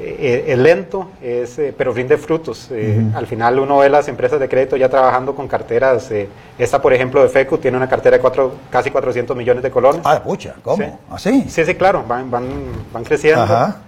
eh, 0.01 0.45
es 0.49 0.59
lento, 0.59 1.11
es, 1.23 1.59
eh, 1.59 1.75
pero 1.77 1.93
rinde 1.93 2.17
frutos. 2.19 2.69
Eh, 2.71 3.03
Al 3.15 3.27
final 3.27 3.59
uno 3.59 3.79
ve 3.79 3.89
las 3.89 4.09
empresas 4.09 4.39
de 4.41 4.49
crédito 4.49 4.77
ya 4.77 4.89
trabajando 4.89 5.35
con 5.35 5.49
carteras. 5.49 6.11
eh, 6.11 6.29
esta, 6.59 6.81
por 6.81 6.93
ejemplo, 6.93 7.23
de 7.23 7.29
FECU 7.29 7.59
tiene 7.59 7.77
una 7.77 7.89
cartera 7.89 8.17
de 8.17 8.21
cuatro, 8.21 8.53
casi 8.71 8.91
400 8.91 9.37
millones 9.37 9.63
de 9.63 9.71
colones. 9.71 10.01
Ah, 10.05 10.23
pucha, 10.23 10.55
¿cómo? 10.63 10.77
Sí. 10.85 10.91
¿Así? 11.11 11.45
Sí, 11.49 11.65
sí, 11.65 11.75
claro, 11.75 12.05
van, 12.07 12.31
van, 12.31 12.47
van 12.93 13.05
creciendo. 13.05 13.43
Ajá. 13.43 13.79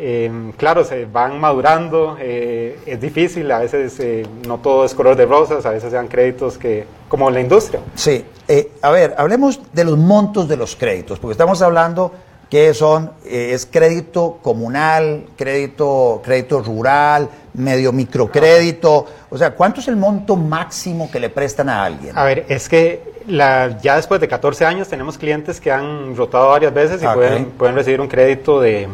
Eh, 0.00 0.30
claro, 0.56 0.84
se 0.84 1.06
van 1.06 1.40
madurando, 1.40 2.16
eh, 2.20 2.78
es 2.86 3.00
difícil, 3.00 3.50
a 3.50 3.58
veces 3.58 3.98
eh, 3.98 4.24
no 4.46 4.58
todo 4.58 4.84
es 4.84 4.94
color 4.94 5.16
de 5.16 5.26
rosas, 5.26 5.66
a 5.66 5.70
veces 5.70 5.90
sean 5.90 6.06
créditos 6.06 6.56
que, 6.56 6.84
como 7.08 7.26
en 7.28 7.34
la 7.34 7.40
industria. 7.40 7.80
Sí. 7.96 8.24
Eh, 8.46 8.70
a 8.80 8.90
ver, 8.90 9.16
hablemos 9.18 9.60
de 9.72 9.84
los 9.84 9.98
montos 9.98 10.46
de 10.48 10.56
los 10.56 10.76
créditos, 10.76 11.18
porque 11.18 11.32
estamos 11.32 11.60
hablando 11.62 12.12
que 12.50 12.72
son, 12.72 13.12
eh, 13.26 13.50
es 13.52 13.66
crédito 13.66 14.38
comunal, 14.42 15.26
crédito, 15.36 16.22
crédito 16.24 16.62
rural, 16.62 17.28
medio 17.54 17.92
microcrédito. 17.92 19.06
O 19.28 19.36
sea, 19.36 19.52
¿cuánto 19.54 19.80
es 19.80 19.88
el 19.88 19.96
monto 19.96 20.36
máximo 20.36 21.10
que 21.10 21.20
le 21.20 21.28
prestan 21.28 21.68
a 21.68 21.84
alguien? 21.84 22.16
A 22.16 22.24
ver, 22.24 22.46
es 22.48 22.68
que 22.68 23.18
la, 23.26 23.78
ya 23.82 23.96
después 23.96 24.20
de 24.20 24.28
14 24.28 24.64
años 24.64 24.88
tenemos 24.88 25.18
clientes 25.18 25.60
que 25.60 25.70
han 25.70 26.16
rotado 26.16 26.48
varias 26.48 26.72
veces 26.72 27.02
y 27.02 27.06
pueden, 27.06 27.46
pueden 27.50 27.74
recibir 27.74 28.00
un 28.00 28.08
crédito 28.08 28.60
de, 28.60 28.88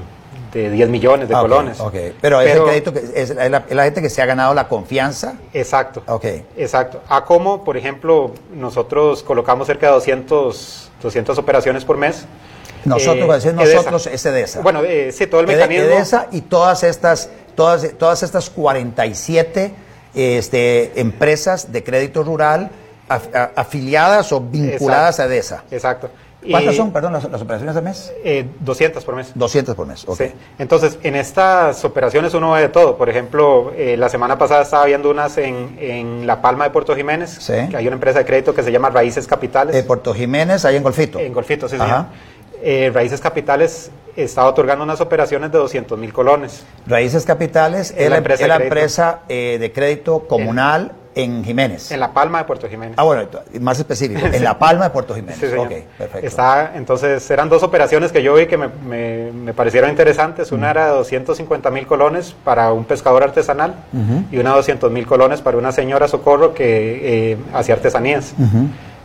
de 0.53 0.71
10 0.71 0.89
millones 0.89 1.29
de 1.29 1.35
colones. 1.35 1.79
Pero, 2.21 2.41
es 2.41 2.57
el 2.57 2.63
crédito 2.65 2.93
que 2.93 3.01
es 3.15 3.35
la, 3.35 3.65
es 3.69 3.75
la 3.75 3.85
gente 3.85 4.03
que 4.03 4.11
se 4.11 4.23
ha 4.23 4.27
ganado 4.27 4.55
la 4.55 4.69
confianza. 4.69 5.35
Exacto. 5.53 6.03
Ok. 6.07 6.25
Exacto. 6.57 7.03
A 7.09 7.25
como, 7.25 7.63
por 7.63 7.77
ejemplo, 7.77 8.33
nosotros 8.53 9.23
colocamos 9.23 9.69
cerca 9.69 9.87
de 9.87 9.93
200, 9.93 10.91
200 11.03 11.39
operaciones 11.39 11.85
por 11.85 11.97
mes. 11.97 12.27
Nosotros, 12.85 13.17
Eh, 13.17 13.27
cuando 13.27 13.35
decimos 13.35 13.65
EDESA. 13.65 13.77
nosotros, 13.77 14.07
es 14.09 14.27
EDESA. 14.27 14.61
Bueno, 14.61 14.83
eh, 14.85 15.11
sí, 15.13 15.27
todo 15.27 15.41
el 15.41 15.47
mecanismo. 15.47 15.85
EDESA 15.87 16.27
y 16.33 16.41
todas 16.43 16.83
estas, 16.85 17.31
todas, 17.55 17.87
todas 17.99 18.23
estas 18.23 18.51
47 18.51 19.73
este, 20.15 21.01
empresas 21.01 21.73
de 21.73 21.83
crédito 21.83 22.23
rural 22.23 22.71
af- 23.09 23.35
a- 23.35 23.51
afiliadas 23.61 24.33
o 24.33 24.41
vinculadas 24.41 25.19
a 25.21 25.25
EDESA. 25.27 25.65
Exacto. 25.71 26.11
¿Cuántas 26.51 26.75
Y, 26.75 26.77
son, 26.77 26.93
perdón, 26.93 27.15
las, 27.15 27.25
las 27.25 27.41
operaciones 27.41 27.75
al 27.75 27.83
mes? 27.83 28.13
eh, 28.23 28.45
200 28.61 29.03
por 29.03 29.17
mes. 29.17 29.33
200 29.35 29.75
por 29.75 29.87
mes. 29.87 30.05
ok. 30.07 30.19
Sí. 30.19 30.25
Entonces, 30.59 30.99
en 31.03 31.17
estas 31.17 31.83
operaciones 31.87 32.35
uno 32.35 32.53
ve 32.53 32.61
de 32.61 32.69
todo. 32.69 32.99
Por 32.99 33.09
ejemplo, 33.09 33.73
eh, 33.75 33.97
la 33.97 34.11
semana 34.11 34.37
pasada 34.37 34.61
estaba 34.61 34.85
viendo 34.85 35.11
unas 35.11 35.39
en, 35.39 35.75
en 35.81 36.27
La 36.27 36.43
Palma 36.43 36.65
de 36.65 36.71
Puerto 36.71 36.95
Jiménez. 36.95 37.31
Sí. 37.41 37.55
que 37.71 37.77
hay 37.79 37.87
una 37.87 37.95
empresa 37.95 38.19
de 38.19 38.27
crédito 38.27 38.55
que 38.55 38.63
se 38.63 38.71
llama 38.71 38.91
Raíces 38.91 39.27
Capitales. 39.27 39.75
Eh, 39.75 39.85
Puerto 39.85 40.13
Jiménez, 40.13 40.67
ahí 40.67 40.77
en 40.77 40.83
Golfito. 40.83 41.19
En 41.19 41.33
Golfito, 41.33 41.67
sí, 41.67 41.77
Ajá. 41.81 42.09
Eh, 42.65 42.91
Raíces 42.95 43.21
Capitales 43.21 43.91
estaba 44.17 44.49
otorgando 44.49 44.85
unas 44.85 45.01
operaciones 45.01 45.53
de 45.53 45.59
200 45.59 45.99
mil 45.99 46.13
colones. 46.13 46.65
Raíces 46.87 47.25
Capitales 47.27 47.93
es 47.97 48.09
la 48.09 48.17
empresa 48.19 48.47
la 48.47 48.59
de 48.59 48.65
empresa 48.65 49.19
eh, 49.29 49.59
de 49.61 49.71
crédito 49.73 50.21
comunal 50.21 50.93
en, 51.17 51.45
Jiménez. 51.45 51.91
En 51.93 52.01
La 52.01 52.13
Palma 52.13 52.39
de 52.39 52.45
Puerto 52.45 52.69
Jiménez. 52.69 52.95
Ah, 52.97 53.03
bueno, 53.05 53.29
más 53.61 53.79
específico, 53.79 54.21
en 54.27 54.43
La 54.45 54.59
Palma 54.59 54.85
de 54.85 54.91
Puerto 54.91 55.15
Jiménez. 55.15 55.39
Sí, 55.39 55.47
señor. 55.49 55.67
ok, 55.67 55.73
perfecto. 55.99 56.27
Está, 56.27 56.73
entonces, 56.75 57.31
eran 57.31 57.49
dos 57.49 57.63
operaciones 57.63 58.11
que 58.13 58.23
yo 58.23 58.35
vi 58.35 58.47
que 58.47 58.57
me, 58.57 58.69
me- 58.69 59.31
me 59.31 59.53
parecieron 59.55 59.91
interesantes. 59.91 60.51
Una 60.51 60.71
era 60.71 60.87
de 60.87 60.93
250 60.93 61.71
mil 61.71 61.87
colones 61.87 62.35
para 62.45 62.73
un 62.73 62.85
pescador 62.85 63.23
artesanal 63.23 63.75
y 64.33 64.39
una 64.39 64.51
de 64.51 64.57
200 64.57 64.91
mil 64.91 65.07
colones 65.07 65.41
para 65.41 65.57
una 65.59 65.71
señora 65.71 66.09
socorro 66.09 66.55
que 66.55 67.33
eh, 67.33 67.37
hacía 67.53 67.75
artesanías. 67.75 68.33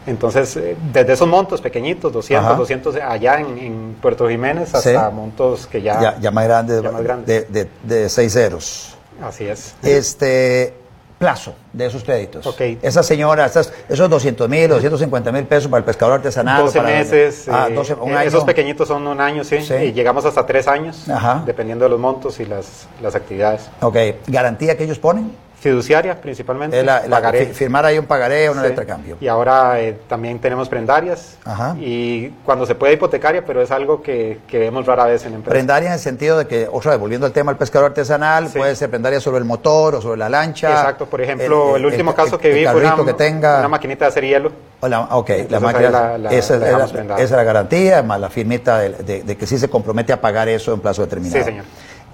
Entonces, 0.09 0.55
eh, 0.57 0.75
desde 0.91 1.13
esos 1.13 1.27
montos 1.27 1.61
pequeñitos, 1.61 2.11
200, 2.11 2.45
Ajá. 2.45 2.57
200 2.57 2.95
allá 2.95 3.39
en, 3.39 3.57
en 3.57 3.95
Puerto 4.01 4.27
Jiménez, 4.27 4.69
Sí. 4.69 4.75
hasta 4.89 5.09
montos 5.09 5.67
que 5.67 5.81
ya... 5.81 6.01
ya, 6.01 6.19
ya 6.19 6.31
más 6.31 6.45
grande, 6.45 6.81
ya 6.81 6.91
más 6.91 7.03
grandes. 7.03 7.27
de, 7.51 7.65
de, 7.65 7.69
de 7.83 8.09
seis 8.09 8.33
ceros. 8.33 8.95
Así 9.21 9.45
es. 9.45 9.75
Este 9.83 10.73
plazo 11.17 11.53
de 11.73 11.85
esos 11.85 12.03
créditos. 12.05 12.47
Ok. 12.47 12.61
Esa 12.81 13.03
señora, 13.03 13.45
esas- 13.45 13.73
esos 13.89 14.09
200 14.09 14.47
mil, 14.47 14.69
250 14.69 15.31
mil 15.33 15.43
pesos 15.43 15.69
para 15.69 15.79
el 15.79 15.83
pescador 15.83 16.15
artesanal. 16.15 16.63
12 16.63 16.77
para- 16.79 16.89
meses, 16.97 17.45
Ah, 17.51 17.67
eh, 17.69 17.73
12, 17.73 17.93
un 17.95 18.11
eh, 18.11 18.15
año. 18.15 18.27
esos 18.29 18.45
pequeñitos 18.45 18.87
son 18.87 19.05
un 19.05 19.19
año, 19.19 19.43
sí, 19.43 19.59
Sí. 19.61 19.73
y 19.73 19.91
llegamos 19.91 20.23
hasta 20.23 20.45
tres 20.45 20.67
años, 20.69 21.09
Ajá. 21.09 21.43
dependiendo 21.45 21.83
de 21.83 21.89
los 21.89 21.99
montos 21.99 22.39
y 22.39 22.45
las, 22.45 22.87
las 23.01 23.15
actividades. 23.15 23.69
Ok, 23.81 23.97
garantía 24.27 24.77
que 24.77 24.85
ellos 24.85 24.97
ponen. 24.97 25.31
Fiduciaria, 25.59 26.19
principalmente, 26.21 26.81
la- 26.83 27.05
la- 27.07 27.33
firmar 27.53 27.85
ahí 27.85 27.99
un 27.99 28.05
pagaré 28.05 28.47
o 28.47 28.53
una 28.53 28.61
Sí. 28.61 28.69
letra 28.69 28.83
de 28.85 28.87
cambio. 28.87 29.17
Y 29.19 29.27
ahora 29.27 29.79
eh, 29.81 29.97
también 30.07 30.39
tenemos 30.39 30.69
prendarias, 30.69 31.37
Ajá. 31.43 31.75
y 31.77 32.29
cuando 32.45 32.65
se 32.65 32.75
puede 32.75 32.93
hipotecaria, 32.93 33.43
pero 33.45 33.61
es 33.61 33.69
algo 33.69 34.01
que, 34.01 34.39
que 34.47 34.57
vemos 34.59 34.85
rara 34.85 35.05
vez 35.05 35.25
en 35.25 35.33
empresas. 35.33 35.51
Prendaria 35.51 35.87
en 35.89 35.93
el 35.93 35.99
sentido 35.99 36.37
de 36.37 36.47
que, 36.47 36.67
otra 36.71 36.91
vez, 36.91 36.99
volviendo 37.01 37.25
al 37.27 37.33
tema 37.33 37.51
del 37.51 37.57
pescador 37.59 37.87
artesanal, 37.89 38.47
Sí. 38.47 38.57
puede 38.57 38.73
ser 38.75 38.89
prendaria 38.89 39.19
sobre 39.19 39.39
el 39.39 39.45
motor 39.45 39.95
o 39.95 40.01
sobre 40.01 40.17
la 40.17 40.29
lancha. 40.29 40.69
Exacto, 40.69 41.05
por 41.07 41.19
ejemplo, 41.21 41.75
el, 41.75 41.85
último 41.85 42.11
el- 42.11 42.15
caso 42.15 42.37
que 42.37 42.49
vi 42.53 42.65
fue 42.65 42.75
una, 42.81 42.95
que 43.05 43.13
tenga. 43.13 43.59
una 43.59 43.67
maquinita 43.67 44.05
de 44.05 44.09
hacer 44.09 44.23
hielo. 44.25 44.51
La- 44.81 45.01
ok, 45.01 45.29
la 45.49 45.59
máquina, 45.59 45.87
ahí 45.87 45.91
la- 45.91 46.17
la- 46.17 46.29
esa, 46.31 46.55
es- 46.55 46.61
la 46.61 46.85
esa 47.17 47.41
es 47.41 47.45
garantía, 47.45 48.01
más 48.01 48.17
la 48.21 48.29
firmita 48.29 48.79
de, 48.79 48.89
de- 48.91 49.23
de 49.23 49.35
que 49.37 49.45
sí 49.45 49.57
se 49.57 49.67
compromete 49.69 50.13
a 50.13 50.21
pagar 50.21 50.47
eso 50.47 50.73
en 50.73 50.79
plazo 50.79 51.01
determinado. 51.01 51.37
Sí, 51.43 51.43
señor. 51.49 51.65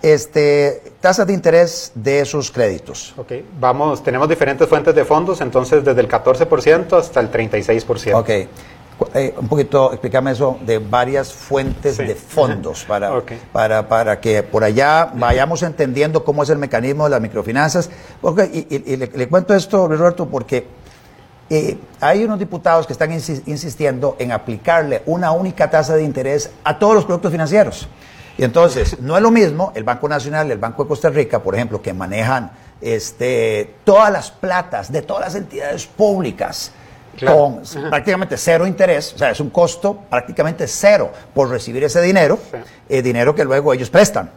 Este, 0.01 0.83
tasas 1.01 1.25
de 1.25 1.33
interés 1.33 1.91
de 1.95 2.19
esos 2.19 2.51
créditos. 2.51 3.13
Ok, 3.17 3.31
vamos, 3.59 4.03
tenemos 4.03 4.29
diferentes 4.29 4.67
fuentes 4.67 4.93
de 4.93 5.03
fondos, 5.05 5.41
entonces 5.41 5.83
desde 5.83 6.01
el 6.01 6.07
14% 6.07 6.97
hasta 6.99 7.19
el 7.19 7.31
36%. 7.31 8.13
Ok. 8.15 8.29
Eh, 9.13 9.33
un 9.37 9.47
poquito, 9.49 9.91
explícame 9.91 10.31
eso 10.31 10.57
de 10.61 10.79
varias 10.79 11.33
fuentes 11.33 11.97
Sí. 11.97 12.05
de 12.05 12.15
fondos 12.15 12.85
para, 12.87 13.11
para, 13.51 13.87
para 13.89 14.21
que 14.21 14.41
por 14.41 14.63
allá 14.63 15.11
vayamos 15.15 15.63
entendiendo 15.63 16.23
cómo 16.23 16.43
es 16.43 16.49
el 16.49 16.57
mecanismo 16.59 17.03
de 17.05 17.09
las 17.09 17.19
microfinanzas. 17.21 17.89
Ok, 18.21 18.41
y, 18.53 18.59
y- 18.73 18.83
y 18.93 18.95
le, 18.97 19.07
le 19.07 19.27
cuento 19.27 19.53
esto, 19.53 19.87
Luis 19.87 19.99
Roberto, 19.99 20.27
porque 20.27 20.65
eh, 21.49 21.77
hay 21.99 22.23
unos 22.23 22.39
diputados 22.39 22.87
que 22.87 22.93
están 22.93 23.11
insi- 23.11 23.41
insistiendo 23.47 24.15
en 24.17 24.31
aplicarle 24.31 25.01
una 25.07 25.31
única 25.31 25.69
tasa 25.69 25.95
de 25.95 26.03
interés 26.03 26.49
a 26.63 26.79
todos 26.79 26.95
los 26.95 27.05
productos 27.05 27.31
financieros. 27.33 27.87
Y 28.37 28.43
entonces, 28.43 28.99
no 28.99 29.15
es 29.15 29.21
lo 29.23 29.31
mismo 29.31 29.71
el 29.75 29.83
Banco 29.83 30.09
Nacional 30.09 30.47
y 30.47 30.51
el 30.51 30.57
Banco 30.57 30.83
de 30.83 30.89
Costa 30.89 31.09
Rica, 31.09 31.41
por 31.41 31.55
ejemplo, 31.55 31.81
que 31.81 31.93
manejan 31.93 32.51
este, 32.81 33.75
todas 33.83 34.11
las 34.11 34.31
platas 34.31 34.91
de 34.91 35.01
todas 35.01 35.25
las 35.25 35.35
entidades 35.35 35.85
públicas 35.87 36.71
Claro. 37.17 37.37
con 37.37 37.89
prácticamente 37.89 38.35
cero 38.35 38.67
interés, 38.67 39.13
o 39.13 39.17
sea, 39.17 39.31
es 39.31 39.39
un 39.39 39.49
costo 39.49 39.97
prácticamente 40.09 40.67
cero 40.67 41.09
por 41.33 41.49
recibir 41.49 41.81
ese 41.85 42.01
dinero, 42.01 42.37
Sí. 42.51 42.57
eh, 42.89 43.01
dinero 43.01 43.33
que 43.33 43.45
luego 43.45 43.71
ellos 43.73 43.89
prestan. 43.89 44.29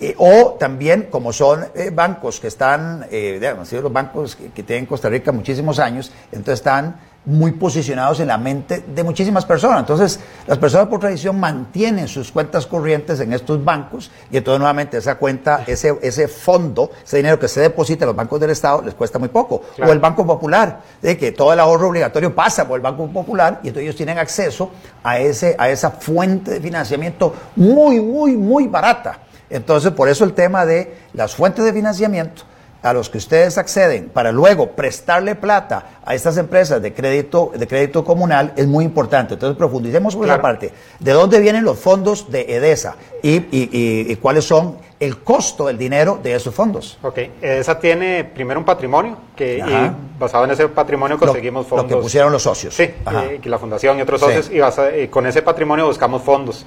Eh, 0.00 0.16
o 0.18 0.56
también, 0.58 1.06
como 1.10 1.32
son 1.32 1.66
eh, 1.76 1.90
bancos 1.92 2.40
que 2.40 2.48
están, 2.48 3.06
eh, 3.12 3.38
digamos, 3.40 3.70
los 3.72 3.92
bancos 3.92 4.34
que, 4.34 4.48
que 4.50 4.64
tienen 4.64 4.82
en 4.82 4.86
Costa 4.86 5.08
Rica 5.08 5.30
muchísimos 5.30 5.78
años, 5.78 6.10
entonces 6.32 6.54
están 6.58 6.96
muy 7.24 7.52
posicionados 7.52 8.20
en 8.20 8.28
la 8.28 8.38
mente 8.38 8.84
de 8.94 9.02
muchísimas 9.02 9.44
personas. 9.44 9.80
Entonces, 9.80 10.18
las 10.46 10.56
personas 10.56 10.88
por 10.88 10.98
tradición 10.98 11.38
mantienen 11.38 12.08
sus 12.08 12.32
cuentas 12.32 12.66
corrientes 12.66 13.20
en 13.20 13.32
estos 13.32 13.62
bancos 13.62 14.10
y 14.30 14.38
entonces 14.38 14.58
nuevamente 14.58 14.96
esa 14.96 15.16
cuenta, 15.16 15.62
ese, 15.66 15.98
ese 16.00 16.26
fondo, 16.26 16.90
ese 17.04 17.18
dinero 17.18 17.38
que 17.38 17.48
se 17.48 17.60
deposita 17.60 18.04
en 18.04 18.08
los 18.08 18.16
bancos 18.16 18.40
del 18.40 18.50
Estado 18.50 18.82
les 18.82 18.94
cuesta 18.94 19.18
muy 19.18 19.28
poco. 19.28 19.60
Claro. 19.76 19.90
O 19.90 19.92
el 19.92 19.98
Banco 19.98 20.26
Popular, 20.26 20.80
de 21.02 21.18
que 21.18 21.32
todo 21.32 21.52
el 21.52 21.60
ahorro 21.60 21.88
obligatorio 21.88 22.34
pasa 22.34 22.66
por 22.66 22.76
el 22.76 22.82
Banco 22.82 23.06
Popular 23.08 23.60
y 23.62 23.68
entonces 23.68 23.84
ellos 23.84 23.96
tienen 23.96 24.18
acceso 24.18 24.70
a, 25.02 25.18
ese, 25.18 25.54
a 25.58 25.68
esa 25.68 25.90
fuente 25.90 26.52
de 26.52 26.60
financiamiento 26.60 27.34
muy, 27.56 28.00
muy, 28.00 28.36
muy 28.36 28.68
barata. 28.68 29.18
Entonces, 29.50 29.92
por 29.92 30.08
eso 30.08 30.24
el 30.24 30.32
tema 30.32 30.66
de 30.66 30.96
las 31.12 31.34
fuentes 31.34 31.64
de 31.64 31.72
financiamiento 31.72 32.42
a 32.82 32.92
los 32.92 33.10
que 33.10 33.18
ustedes 33.18 33.58
acceden 33.58 34.08
para 34.08 34.30
luego 34.32 34.70
prestarle 34.70 35.34
plata 35.34 35.98
a 36.04 36.14
estas 36.14 36.36
empresas 36.38 36.80
de 36.80 36.92
crédito, 36.92 37.50
de 37.56 37.66
crédito 37.66 38.04
comunal 38.04 38.52
es 38.56 38.66
muy 38.66 38.84
importante. 38.84 39.34
Entonces, 39.34 39.56
profundicemos 39.58 40.14
esa 40.14 40.24
Claro. 40.24 40.42
parte. 40.42 40.72
¿De 41.00 41.12
dónde 41.12 41.40
vienen 41.40 41.64
los 41.64 41.78
fondos 41.78 42.30
de 42.30 42.42
EDESA? 42.48 42.94
Y, 43.22 43.30
y- 43.36 43.68
y- 43.72 44.12
y 44.12 44.16
cuáles 44.16 44.44
son 44.44 44.76
el 45.00 45.18
costo 45.18 45.66
del 45.66 45.76
dinero 45.78 46.18
de 46.22 46.34
esos 46.34 46.54
fondos. 46.54 46.98
Ok, 47.02 47.18
esa 47.42 47.78
tiene 47.78 48.24
primero 48.24 48.58
un 48.60 48.66
patrimonio, 48.66 49.16
que 49.36 49.58
y 49.58 50.18
basado 50.18 50.44
en 50.44 50.50
ese 50.52 50.66
patrimonio 50.68 51.16
Lo- 51.16 51.26
conseguimos 51.26 51.64
lo, 51.64 51.68
fondos. 51.76 51.96
que 51.96 52.02
pusieron 52.02 52.32
los 52.32 52.42
socios. 52.42 52.74
Sí, 52.74 52.82
eh, 52.84 53.38
que 53.42 53.48
la 53.48 53.58
fundación 53.58 53.98
y 53.98 54.02
otros 54.02 54.20
Sí. 54.20 54.26
socios, 54.26 54.50
y 54.50 54.58
basa- 54.60 54.90
eh, 54.90 55.08
con 55.10 55.26
ese 55.26 55.42
patrimonio 55.42 55.86
buscamos 55.86 56.22
fondos. 56.22 56.64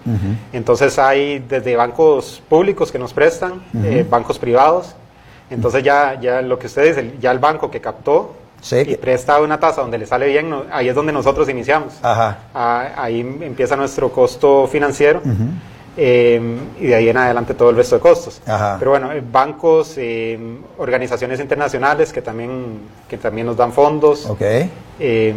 Entonces 0.53 0.97
hay 0.99 1.39
desde 1.39 1.75
bancos 1.75 2.41
públicos 2.49 2.91
que 2.91 2.99
nos 2.99 3.13
prestan, 3.13 3.63
eh, 3.83 4.05
bancos 4.09 4.37
privados. 4.39 4.95
Entonces 5.51 5.83
ya, 5.83 6.19
ya 6.19 6.41
lo 6.41 6.57
que 6.57 6.67
usted 6.67 6.85
dice, 6.85 7.13
ya 7.19 7.31
el 7.31 7.39
banco 7.39 7.69
que 7.69 7.79
captó 7.81 8.35
Sí, 8.61 8.77
y 8.87 8.95
presta 8.95 9.41
una 9.41 9.59
tasa 9.59 9.81
donde 9.81 9.97
le 9.97 10.05
sale 10.05 10.27
bien, 10.27 10.47
no- 10.49 10.65
ahí 10.71 10.87
es 10.87 10.93
donde 10.95 11.11
nosotros 11.11 11.49
iniciamos. 11.49 11.95
Ajá. 12.03 12.37
Ah, 12.53 12.89
ahí 12.95 13.19
empieza 13.21 13.75
nuestro 13.75 14.11
costo 14.11 14.67
financiero. 14.67 15.21
eh, 15.97 16.39
y 16.79 16.87
de 16.87 16.95
ahí 16.95 17.09
en 17.09 17.17
adelante 17.17 17.53
todo 17.53 17.69
el 17.71 17.75
resto 17.75 17.95
de 17.95 18.01
costos. 18.01 18.39
Ajá. 18.47 18.77
Pero 18.79 18.91
bueno, 18.91 19.11
eh, 19.11 19.21
bancos, 19.29 19.95
eh, 19.97 20.39
organizaciones 20.77 21.39
internacionales 21.41 22.13
que 22.13 22.21
también, 22.21 22.79
que 23.09 23.17
también 23.17 23.47
nos 23.47 23.57
dan 23.57 23.73
fondos. 23.73 24.25
Eh, 24.99 25.33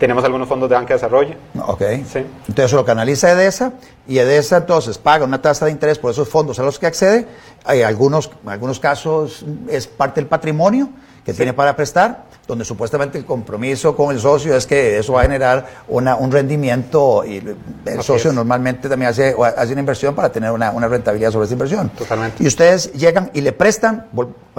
tenemos 0.00 0.24
algunos 0.24 0.48
fondos 0.48 0.68
de 0.68 0.74
banca 0.74 0.88
de 0.88 0.94
desarrollo. 0.94 1.34
ok. 1.66 1.82
Sí. 2.10 2.26
Entonces 2.48 2.72
lo 2.72 2.84
canaliza 2.84 3.30
EDESA 3.30 3.74
y 4.08 4.18
EDESA 4.18 4.56
entonces 4.56 4.96
paga 4.98 5.24
una 5.26 5.40
tasa 5.40 5.66
de 5.66 5.72
interés 5.72 5.98
por 5.98 6.10
esos 6.10 6.26
fondos 6.26 6.58
a 6.58 6.62
los 6.62 6.78
que 6.78 6.86
accede. 6.86 7.28
Hay 7.64 7.82
algunos, 7.82 8.30
en 8.42 8.48
algunos 8.48 8.80
casos 8.80 9.44
es 9.68 9.86
parte 9.86 10.20
del 10.20 10.26
patrimonio 10.28 10.88
que 11.24 11.34
tiene 11.34 11.52
para 11.52 11.76
prestar, 11.76 12.24
donde 12.48 12.64
supuestamente 12.64 13.18
el 13.18 13.26
compromiso 13.26 13.94
con 13.94 14.10
el 14.12 14.18
socio 14.20 14.56
es 14.56 14.66
que 14.66 14.98
eso 14.98 15.12
va 15.12 15.20
a 15.20 15.24
generar 15.24 15.66
una, 15.86 16.16
un 16.16 16.32
rendimiento 16.32 17.22
y 17.26 17.36
el 17.36 17.56
Así 17.98 18.06
socio 18.06 18.30
es. 18.30 18.34
normalmente 18.34 18.88
también 18.88 19.10
hace, 19.10 19.36
hace 19.56 19.72
una 19.72 19.80
inversión 19.80 20.14
para 20.14 20.32
tener 20.32 20.50
una, 20.50 20.70
una 20.70 20.88
rentabilidad 20.88 21.30
sobre 21.30 21.44
esa 21.44 21.52
inversión. 21.52 21.90
Totalmente. 21.90 22.42
Y 22.42 22.46
ustedes 22.46 22.90
llegan 22.94 23.30
y 23.34 23.42
le 23.42 23.52
prestan, 23.52 24.06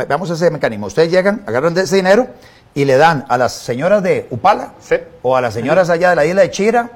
veamos 0.07 0.29
ese 0.29 0.51
mecanismo, 0.51 0.85
ustedes 0.85 1.09
llegan, 1.11 1.41
agarran 1.47 1.73
de 1.73 1.81
ese 1.81 1.95
dinero 1.95 2.27
y 2.73 2.85
le 2.85 2.97
dan 2.97 3.25
a 3.29 3.37
las 3.37 3.53
señoras 3.53 4.01
de 4.03 4.27
Upala 4.29 4.73
Sí. 4.79 4.95
o 5.21 5.35
a 5.35 5.41
las 5.41 5.53
señoras 5.53 5.89
allá 5.89 6.11
de 6.11 6.15
la 6.15 6.25
isla 6.25 6.41
de 6.41 6.51
Chira 6.51 6.89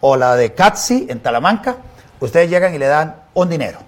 o 0.00 0.16
la 0.16 0.36
de 0.36 0.52
Catsi 0.52 1.06
en 1.08 1.20
Talamanca, 1.20 1.76
ustedes 2.20 2.50
llegan 2.50 2.74
y 2.74 2.78
le 2.78 2.86
dan 2.86 3.16
un 3.34 3.48
dinero 3.48 3.78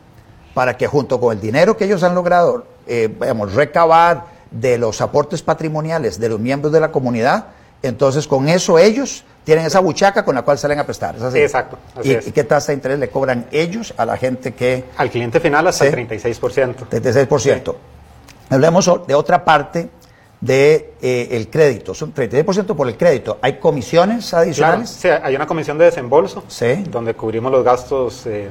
para 0.55 0.77
que 0.77 0.87
junto 0.87 1.21
con 1.21 1.33
el 1.37 1.41
dinero 1.41 1.77
que 1.77 1.85
ellos 1.85 2.03
han 2.03 2.15
logrado, 2.15 2.65
eh, 2.87 3.09
digamos, 3.21 3.53
recabar 3.55 4.25
de 4.51 4.79
los 4.79 5.01
aportes 5.01 5.43
patrimoniales 5.43 6.19
de 6.21 6.29
los 6.29 6.39
miembros 6.39 6.73
de 6.73 6.81
la 6.81 6.93
comunidad, 6.93 7.47
entonces 7.83 8.27
con 8.29 8.49
eso 8.49 8.79
ellos 8.79 9.25
tienen 9.43 9.67
esa 9.67 9.81
buchaca 9.81 10.25
con 10.25 10.37
la 10.37 10.43
cual 10.43 10.57
salen 10.57 10.79
a 10.79 10.85
prestar. 10.87 11.17
¿es 11.17 11.23
así? 11.23 11.37
Sí, 11.39 11.43
exacto, 11.43 11.77
así 11.99 12.09
¿Y, 12.09 12.13
es. 12.15 12.27
y 12.29 12.33
qué 12.33 12.45
tasa 12.45 12.69
de 12.69 12.75
interés 12.77 12.99
le 12.99 13.11
cobran 13.11 13.47
ellos 13.51 13.93
a 13.99 14.07
la 14.07 14.17
gente 14.17 14.55
que 14.55 14.85
Al 14.97 15.11
cliente 15.11 15.41
final 15.41 15.67
hasta 15.67 15.85
Sí. 15.85 15.89
el 15.89 15.95
36%. 16.09 16.87
36%. 16.89 17.77
Hablemos 18.49 18.87
o- 18.89 18.99
de 19.07 19.15
otra 19.15 19.45
parte 19.45 19.91
de 20.45 20.93
eh, 21.01 21.29
el 21.33 21.49
crédito. 21.49 21.95
Son 21.95 22.13
36% 22.13 22.77
por 22.77 22.87
el 22.87 22.97
crédito. 22.99 23.39
¿Hay 23.41 23.59
comisiones 23.59 24.29
Claro, 24.29 24.45
adicionales? 24.45 24.91
sí, 24.91 25.09
hay 25.09 25.35
una 25.35 25.47
comisión 25.47 25.79
de 25.79 25.87
desembolso 25.87 26.45
Sí. 26.49 26.85
donde 26.91 27.15
cubrimos 27.15 27.51
los 27.51 27.65
gastos 27.65 28.27
eh, 28.27 28.49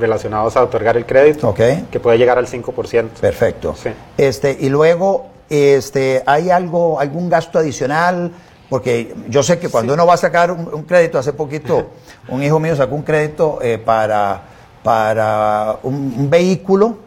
relacionados 0.00 0.56
a 0.56 0.62
otorgar 0.64 0.96
el 0.96 1.06
crédito, 1.06 1.54
que 1.54 2.00
puede 2.00 2.18
llegar 2.18 2.38
al 2.38 2.46
5%. 2.48 3.20
Perfecto. 3.20 3.74
Sí. 3.80 3.90
Este, 4.16 4.56
y 4.60 4.68
luego, 4.68 5.28
este, 5.48 6.22
¿hay 6.26 6.50
algo, 6.50 6.98
algún 6.98 7.28
gasto 7.28 7.58
adicional? 7.60 8.32
Porque 8.68 9.14
yo 9.28 9.42
sé 9.44 9.58
que 9.60 9.68
cuando 9.68 9.94
uno 9.94 10.06
va 10.06 10.14
a 10.14 10.18
sacar 10.18 10.50
un, 10.50 10.68
un 10.72 10.82
crédito, 10.82 11.18
hace 11.18 11.32
poquito, 11.32 11.90
un 12.28 12.42
hijo 12.42 12.58
mío 12.58 12.74
sacó 12.74 12.96
un 12.96 13.02
crédito 13.02 13.60
eh, 13.62 13.78
para, 13.78 14.42
para 14.82 15.76
un, 15.84 16.14
un 16.18 16.28
vehículo 16.30 16.98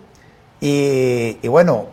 y, 0.63 1.37
y 1.41 1.47
bueno, 1.47 1.87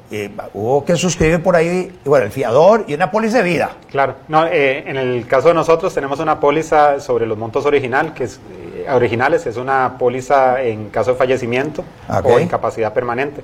hubo 0.53 0.85
que 0.85 0.95
suscribir 0.97 1.43
por 1.43 1.57
ahí, 1.57 1.91
y 2.05 2.09
bueno, 2.09 2.27
el 2.27 2.31
fiador 2.33 2.85
y 2.87 2.93
una 2.95 3.11
póliza 3.11 3.39
de 3.39 3.45
vida. 3.45 3.71
Claro, 3.91 4.17
no, 4.29 4.47
eh, 4.47 4.85
en 4.87 4.97
el 4.99 5.27
caso 5.27 5.49
de 5.49 5.55
nosotros 5.55 5.95
tenemos 5.95 6.21
una 6.21 6.39
póliza 6.39 7.01
sobre 7.01 7.27
los 7.27 7.39
montos 7.39 7.65
original, 7.65 8.13
que 8.13 8.25
es, 8.25 8.39
eh, 8.77 8.87
originales, 8.93 9.47
es 9.47 9.57
una 9.57 9.97
póliza 9.99 10.63
en 10.63 10.91
caso 10.91 11.13
de 11.13 11.17
fallecimiento 11.17 11.83
Ok. 12.11 12.27
o 12.27 12.39
incapacidad 12.39 12.93
permanente. 12.93 13.41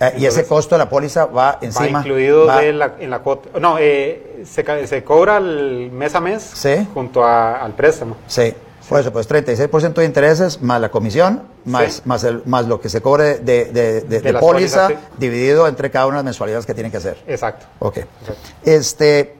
Eh, 0.00 0.12
y 0.18 0.26
ese 0.26 0.44
costo 0.44 0.74
de 0.74 0.80
la 0.80 0.88
póliza 0.88 1.26
va 1.26 1.58
encima. 1.60 2.00
va 2.00 2.04
incluido 2.04 2.46
va- 2.46 2.60
de 2.60 2.72
la- 2.72 2.94
en 2.98 3.10
la 3.10 3.20
cuota. 3.20 3.56
No, 3.60 3.76
eh, 3.78 4.42
se, 4.44 4.86
se 4.88 5.04
cobra 5.04 5.36
el 5.36 5.88
mes 5.92 6.16
a 6.16 6.20
mes 6.20 6.42
Sí. 6.42 6.84
junto 6.92 7.22
a- 7.24 7.60
al 7.64 7.74
préstamo. 7.74 8.16
Sí, 8.26 8.52
por 8.88 9.00
eso, 9.00 9.12
pues 9.12 9.28
36% 9.28 9.94
de 9.94 10.04
intereses 10.04 10.60
más 10.60 10.80
la 10.80 10.90
comisión, 10.90 11.42
más, 11.64 11.94
Sí. 11.94 12.02
más, 12.04 12.24
el, 12.24 12.42
más 12.44 12.66
lo 12.66 12.80
que 12.80 12.88
se 12.88 13.00
cobre 13.00 13.38
de, 13.38 13.66
de, 13.66 14.00
de- 14.02 14.20
de 14.20 14.32
las 14.32 14.40
póliza, 14.42 14.88
sí. 14.88 14.94
dividido 15.18 15.66
entre 15.68 15.90
cada 15.90 16.06
una 16.06 16.16
de 16.16 16.18
las 16.18 16.24
mensualidades 16.24 16.66
que 16.66 16.74
tienen 16.74 16.90
que 16.92 16.98
hacer. 16.98 17.22
Exacto. 17.26 17.66
Ok. 17.78 17.98
Exacto. 17.98 18.34
Este, 18.64 19.36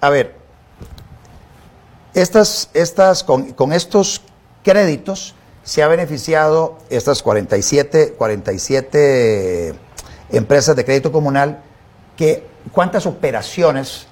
a 0.00 0.10
ver, 0.10 0.34
estas, 2.14 2.70
estas, 2.74 3.22
con, 3.24 3.52
con 3.52 3.72
estos 3.72 4.22
créditos 4.64 5.34
se 5.62 5.82
ha 5.82 5.88
beneficiado 5.88 6.78
estas 6.90 7.22
47, 7.22 8.14
47 8.16 9.74
empresas 10.30 10.74
de 10.76 10.84
crédito 10.84 11.12
comunal 11.12 11.62
que 12.16 12.44
cuántas 12.72 13.06
operaciones 13.06 14.06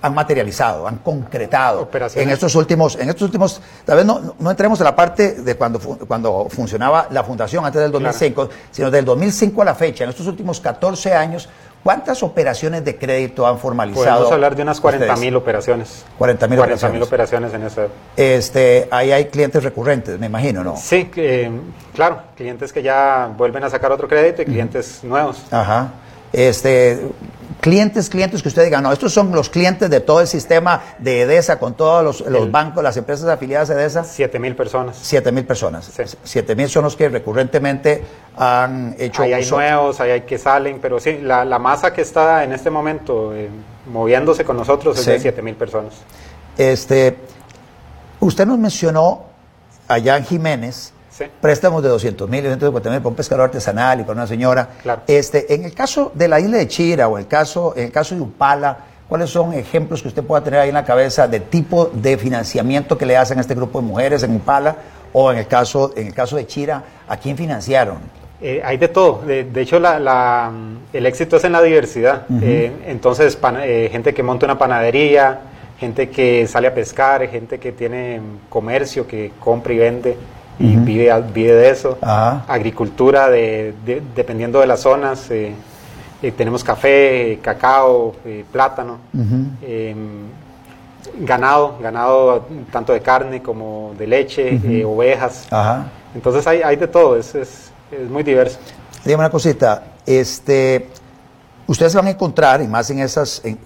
han 0.00 0.14
materializado, 0.14 0.86
han 0.86 0.98
concretado 0.98 1.88
en 2.14 2.30
estos 2.30 2.54
últimos, 2.54 2.96
en 2.96 3.08
estos 3.08 3.22
últimos, 3.22 3.60
tal 3.84 3.96
vez 3.96 4.06
no, 4.06 4.34
no- 4.38 4.50
entremos 4.50 4.78
en 4.80 4.84
la 4.84 4.94
parte 4.94 5.32
de 5.42 5.56
cuando, 5.56 5.80
cuando 5.80 6.46
funcionaba 6.48 7.08
la 7.10 7.24
fundación 7.24 7.64
antes 7.64 7.82
del 7.82 7.90
2005, 7.90 8.48
sino 8.70 8.90
del 8.90 9.04
2005 9.04 9.62
a 9.62 9.64
la 9.64 9.74
fecha, 9.74 10.04
en 10.04 10.10
estos 10.10 10.26
últimos 10.28 10.60
14 10.60 11.12
años, 11.14 11.48
¿cuántas 11.82 12.22
operaciones 12.22 12.84
de 12.84 12.96
crédito 12.96 13.44
han 13.44 13.58
formalizado? 13.58 14.04
Podemos 14.18 14.32
hablar 14.32 14.54
de 14.54 14.62
unas 14.62 14.80
40 14.80 15.04
ustedes? 15.06 15.20
mil 15.20 15.34
operaciones. 15.34 16.04
40.000 16.18 16.58
operaciones. 16.60 17.02
operaciones 17.02 17.54
en 17.54 17.62
ese. 17.64 17.88
Este, 18.16 18.86
ahí 18.92 19.10
hay 19.10 19.24
clientes 19.26 19.64
recurrentes, 19.64 20.16
me 20.18 20.26
imagino, 20.26 20.62
¿no? 20.62 20.76
Sí, 20.76 21.10
eh, 21.16 21.50
claro, 21.92 22.22
clientes 22.36 22.72
que 22.72 22.82
ya 22.84 23.32
vuelven 23.36 23.64
a 23.64 23.70
sacar 23.70 23.90
otro 23.90 24.06
crédito 24.06 24.42
y 24.42 24.44
clientes 24.44 25.00
nuevos. 25.02 25.42
Ajá. 25.50 25.88
Este, 26.32 27.04
clientes, 27.62 28.10
clientes 28.10 28.42
que 28.42 28.48
usted 28.48 28.64
diga, 28.64 28.80
no, 28.80 28.92
estos 28.92 29.12
son 29.14 29.30
los 29.32 29.48
clientes 29.48 29.88
de 29.88 30.00
todo 30.00 30.20
el 30.20 30.26
sistema 30.26 30.82
de 30.98 31.22
EDESA 31.22 31.60
con 31.60 31.74
todos 31.74 32.20
los, 32.26 32.50
bancos, 32.50 32.82
las 32.82 32.96
empresas 32.96 33.28
afiliadas 33.28 33.70
a 33.70 33.74
EDESA. 33.74 34.02
7 34.04 34.38
mil 34.40 34.56
personas. 34.56 34.98
Siete 35.00 35.30
mil 35.30 35.44
personas. 35.46 35.84
Sí. 35.86 36.02
Siete 36.24 36.56
mil 36.56 36.68
son 36.68 36.82
los 36.84 36.96
que 36.96 37.08
recurrentemente 37.08 38.02
han 38.36 38.96
hecho 38.98 39.22
Ahí 39.22 39.32
hay 39.32 39.42
uso. 39.44 39.54
nuevos, 39.56 40.00
ahí 40.00 40.10
hay 40.10 40.20
que 40.22 40.38
salen, 40.38 40.80
pero 40.82 40.98
sí, 40.98 41.20
la, 41.22 41.44
la 41.44 41.58
masa 41.60 41.92
que 41.92 42.00
está 42.02 42.42
en 42.42 42.52
este 42.52 42.68
momento 42.68 43.32
eh, 43.32 43.48
moviéndose 43.86 44.44
con 44.44 44.56
nosotros 44.56 44.98
es 44.98 45.04
Sí. 45.04 45.10
de 45.12 45.20
7 45.20 45.40
mil 45.40 45.54
personas. 45.54 45.94
Este, 46.58 47.16
usted 48.18 48.44
nos 48.44 48.58
mencionó 48.58 49.26
allá 49.86 50.16
en 50.16 50.24
Jiménez 50.24 50.92
Sí. 51.12 51.24
préstamos 51.42 51.82
de 51.82 51.90
200 51.90 52.26
mil, 52.28 52.42
250 52.42 52.88
mil 52.90 52.98
para 53.00 53.08
un 53.10 53.14
pescador 53.14 53.44
artesanal 53.44 54.00
y 54.00 54.02
para 54.02 54.14
una 54.14 54.26
señora. 54.26 54.66
Claro. 54.82 55.02
Este, 55.06 55.52
en 55.54 55.64
el 55.64 55.74
caso 55.74 56.10
de 56.14 56.26
la 56.26 56.40
isla 56.40 56.56
de 56.56 56.66
Chira 56.68 57.06
o 57.08 57.18
en 57.18 57.24
el 57.24 57.28
caso, 57.28 57.74
en 57.76 57.84
el 57.84 57.92
caso 57.92 58.14
de 58.14 58.22
Upala, 58.22 58.78
¿cuáles 59.08 59.28
son 59.28 59.52
ejemplos 59.52 60.00
que 60.00 60.08
usted 60.08 60.22
pueda 60.24 60.42
tener 60.42 60.60
ahí 60.60 60.68
en 60.70 60.74
la 60.74 60.84
cabeza 60.86 61.28
de 61.28 61.40
tipo 61.40 61.90
de 61.92 62.16
financiamiento 62.16 62.96
que 62.96 63.04
le 63.04 63.16
hacen 63.18 63.36
a 63.36 63.42
este 63.42 63.54
grupo 63.54 63.80
de 63.82 63.86
mujeres 63.86 64.22
en 64.22 64.34
Upala 64.36 64.74
o 65.12 65.30
en 65.30 65.36
el 65.38 65.46
caso, 65.46 65.92
en 65.96 66.06
el 66.06 66.14
caso 66.14 66.36
de 66.36 66.46
Chira, 66.46 66.82
¿a 67.06 67.16
quién 67.18 67.36
financiaron? 67.36 67.98
Eh, 68.40 68.62
hay 68.64 68.78
de 68.78 68.88
todo. 68.88 69.20
De, 69.26 69.44
de 69.44 69.60
hecho, 69.60 69.78
la, 69.78 70.00
la, 70.00 70.50
mm, 70.50 70.96
el 70.96 71.04
éxito 71.06 71.36
es 71.36 71.44
en 71.44 71.52
la 71.52 71.60
diversidad. 71.60 72.22
Eh, 72.42 72.72
entonces, 72.86 73.36
pan- 73.36 73.58
eh, 73.62 73.88
gente 73.92 74.14
que 74.14 74.22
monta 74.22 74.46
una 74.46 74.58
panadería, 74.58 75.40
gente 75.78 76.08
que 76.08 76.48
sale 76.48 76.68
a 76.68 76.74
pescar, 76.74 77.28
gente 77.28 77.60
que 77.60 77.70
tiene 77.72 78.18
mm, 78.20 78.48
comercio, 78.48 79.06
que 79.06 79.32
compra 79.38 79.74
y 79.74 79.78
vende 79.78 80.16
y 80.58 80.76
vive, 80.76 81.10
a- 81.10 81.18
vive 81.20 81.52
de 81.54 81.70
eso. 81.70 81.98
Ajá. 82.00 82.44
Agricultura, 82.48 83.28
de, 83.30 83.74
de- 83.84 84.02
dependiendo 84.14 84.60
de 84.60 84.66
las 84.66 84.80
zonas. 84.80 85.30
eh, 85.30 85.54
eh, 86.22 86.30
tenemos 86.30 86.62
café, 86.62 87.38
cacao, 87.42 88.14
eh, 88.24 88.44
plátano. 88.52 88.98
eh, 89.62 89.94
ganado, 91.18 91.78
ganado 91.82 92.46
tanto 92.70 92.92
de 92.92 93.00
carne 93.00 93.42
como 93.42 93.92
de 93.98 94.06
leche, 94.06 94.84
ovejas. 94.84 95.46
Ajá. 95.50 95.90
Entonces 96.14 96.46
hay, 96.46 96.62
hay 96.62 96.76
de 96.76 96.86
todo, 96.86 97.16
es, 97.16 97.34
es, 97.34 97.70
es 97.90 98.08
muy 98.08 98.22
diverso. 98.22 98.58
Dígame 99.04 99.22
una 99.24 99.30
cosita, 99.30 99.82
este, 100.06 100.88
ustedes 101.66 101.94
van 101.94 102.06
a 102.06 102.10
encontrar, 102.10 102.62
y 102.62 102.68
más 102.68 102.88
en 102.90 103.00
esas, 103.00 103.42
en, 103.44 103.58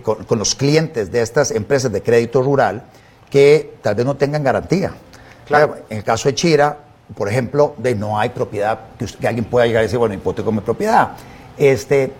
con, 0.00 0.22
con 0.24 0.38
los 0.38 0.54
clientes 0.54 1.10
de 1.10 1.20
estas 1.20 1.50
empresas 1.50 1.90
de 1.90 2.00
crédito 2.02 2.42
rural, 2.42 2.84
que 3.28 3.74
tal 3.82 3.96
vez 3.96 4.06
no 4.06 4.14
tengan 4.16 4.44
garantía. 4.44 4.92
Claro. 5.46 5.76
En 5.90 5.98
el 5.98 6.04
caso 6.04 6.28
de 6.28 6.34
Chira, 6.34 6.76
por 7.16 7.28
ejemplo, 7.28 7.74
de 7.78 7.94
no 7.94 8.18
hay 8.18 8.30
propiedad, 8.30 8.78
que, 8.98 9.04
usted- 9.04 9.18
que 9.20 9.28
alguien 9.28 9.44
pueda 9.44 9.66
llegar 9.66 9.82
y 9.82 9.86
decir, 9.86 9.98
bueno, 9.98 10.14
hipoteco 10.14 10.50
mi 10.52 10.60
propiedad. 10.60 11.10
Este, 11.58 12.12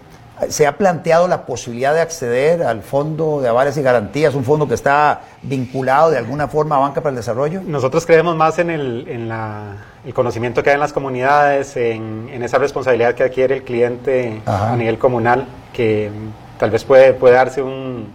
¿Se 0.49 0.67
ha 0.67 0.77
planteado 0.77 1.29
la 1.29 1.47
posibilidad 1.47 1.95
de 1.95 2.01
acceder 2.01 2.65
al 2.65 2.83
fondo 2.83 3.41
de 3.41 3.49
avales 3.49 3.77
y 3.77 3.83
garantías, 3.83 4.35
un 4.35 4.43
fondo 4.45 4.67
que 4.67 4.75
está 4.75 5.21
vinculado 5.43 6.11
de 6.11 6.19
alguna 6.19 6.49
forma 6.49 6.75
a 6.75 6.81
Banca 6.81 7.01
para 7.01 7.11
el 7.11 7.17
Desarrollo? 7.17 7.63
Nosotros 7.65 8.05
creemos 8.05 8.35
más 8.35 8.59
en 8.59 8.69
el, 8.71 9.07
en 9.09 9.29
la- 9.29 9.77
el 10.05 10.13
conocimiento 10.13 10.63
que 10.63 10.71
hay 10.71 10.75
en 10.75 10.81
las 10.81 10.93
comunidades, 10.93 11.77
en, 11.77 12.29
en 12.33 12.43
esa 12.43 12.59
responsabilidad 12.59 13.15
que 13.15 13.23
adquiere 13.23 13.55
el 13.59 13.63
cliente 13.63 14.43
Ajá. 14.45 14.73
a 14.73 14.77
nivel 14.77 14.99
comunal, 14.99 15.47
que 15.73 16.11
tal 16.59 16.71
vez 16.73 16.83
puede, 16.85 17.15
puede 17.15 17.35
darse 17.35 17.63
un, 17.63 18.09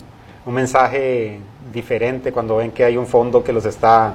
un 0.46 0.54
mensaje 0.54 1.40
diferente 1.74 2.34
cuando 2.34 2.58
ven 2.58 2.72
que 2.72 2.84
hay 2.84 2.98
un 2.98 3.08
fondo 3.08 3.44
que 3.46 3.54
los 3.54 3.66
está 3.66 4.14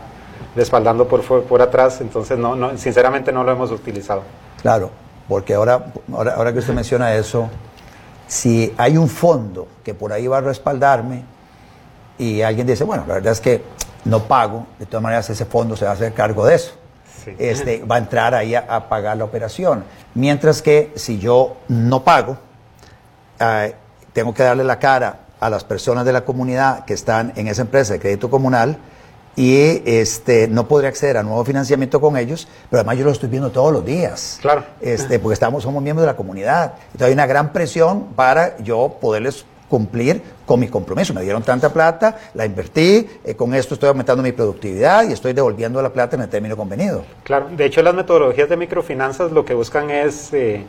respaldando 0.54 1.06
por, 1.08 1.22
por 1.22 1.62
atrás. 1.62 2.00
Entonces, 2.00 2.38
no, 2.38 2.54
no, 2.56 2.76
sinceramente 2.76 3.32
no 3.32 3.44
lo 3.44 3.52
hemos 3.52 3.70
utilizado. 3.70 4.22
Claro, 4.62 4.90
porque 5.28 5.54
ahora, 5.54 5.86
ahora, 6.12 6.34
ahora 6.34 6.52
que 6.52 6.58
usted 6.60 6.74
menciona 6.74 7.14
eso, 7.14 7.48
si 8.26 8.72
hay 8.76 8.96
un 8.96 9.08
fondo 9.08 9.68
que 9.84 9.94
por 9.94 10.12
ahí 10.12 10.26
va 10.26 10.38
a 10.38 10.40
respaldarme 10.40 11.24
y 12.18 12.42
alguien 12.42 12.66
dice, 12.66 12.84
bueno, 12.84 13.04
la 13.06 13.14
verdad 13.14 13.32
es 13.32 13.40
que 13.40 13.62
no 14.04 14.24
pago, 14.24 14.66
de 14.78 14.86
todas 14.86 15.02
maneras 15.02 15.28
ese 15.30 15.44
fondo 15.44 15.76
se 15.76 15.84
va 15.84 15.92
a 15.92 15.94
hacer 15.94 16.12
cargo 16.12 16.46
de 16.46 16.54
eso. 16.54 16.74
este, 17.38 17.82
va 17.84 17.96
a 17.96 17.98
entrar 17.98 18.34
ahí 18.34 18.54
a, 18.54 18.88
pagar 18.88 19.16
la 19.16 19.24
operación. 19.24 19.84
Mientras 20.14 20.62
que 20.62 20.92
si 20.94 21.18
yo 21.18 21.56
no 21.68 22.04
pago, 22.04 22.36
eh, 23.40 23.74
tengo 24.12 24.34
que 24.34 24.42
darle 24.42 24.64
la 24.64 24.78
cara 24.78 25.20
a 25.40 25.50
las 25.50 25.64
personas 25.64 26.04
de 26.04 26.12
la 26.12 26.24
comunidad 26.24 26.84
que 26.84 26.94
están 26.94 27.32
en 27.36 27.48
esa 27.48 27.62
empresa 27.62 27.94
de 27.94 28.00
crédito 28.00 28.30
comunal 28.30 28.78
y 29.36 29.82
este, 29.84 30.48
no 30.48 30.68
podría 30.68 30.90
acceder 30.90 31.16
a 31.16 31.22
nuevo 31.22 31.44
financiamiento 31.44 32.00
con 32.00 32.16
ellos, 32.16 32.48
pero 32.70 32.80
además 32.80 32.98
yo 32.98 33.04
lo 33.04 33.10
estoy 33.10 33.28
viendo 33.28 33.50
todos 33.50 33.72
los 33.72 33.84
días. 33.84 34.38
Claro. 34.40 34.64
Este, 34.80 35.18
porque 35.18 35.34
estamos, 35.34 35.62
somos 35.62 35.82
miembros 35.82 36.04
de 36.04 36.12
la 36.12 36.16
comunidad. 36.16 36.74
Entonces 36.86 37.08
hay 37.08 37.12
una 37.12 37.26
gran 37.26 37.52
presión 37.52 38.08
para 38.14 38.58
yo 38.58 38.96
poderles 39.00 39.44
cumplir 39.68 40.22
con 40.46 40.60
mi 40.60 40.68
compromiso. 40.68 41.14
Me 41.14 41.22
dieron 41.22 41.42
tanta 41.42 41.72
plata, 41.72 42.16
la 42.34 42.46
invertí, 42.46 43.08
eh, 43.24 43.34
con 43.34 43.54
esto 43.54 43.74
estoy 43.74 43.88
aumentando 43.88 44.22
mi 44.22 44.32
productividad 44.32 45.08
y 45.08 45.12
estoy 45.12 45.32
devolviendo 45.32 45.80
la 45.82 45.92
plata 45.92 46.16
en 46.16 46.22
el 46.22 46.28
término 46.28 46.56
convenido. 46.56 47.04
Claro, 47.24 47.48
de 47.50 47.64
hecho 47.64 47.82
las 47.82 47.94
metodologías 47.94 48.48
de 48.48 48.56
microfinanzas 48.56 49.32
lo 49.32 49.44
que 49.44 49.54
buscan 49.54 49.90
es, 49.90 50.32
eh, 50.32 50.62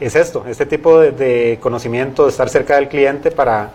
es 0.00 0.14
esto, 0.14 0.44
este 0.48 0.66
tipo 0.66 0.98
de, 1.00 1.58
conocimiento, 1.60 2.24
de 2.24 2.30
estar 2.30 2.48
cerca 2.48 2.76
del 2.76 2.88
cliente 2.88 3.30
para 3.30 3.70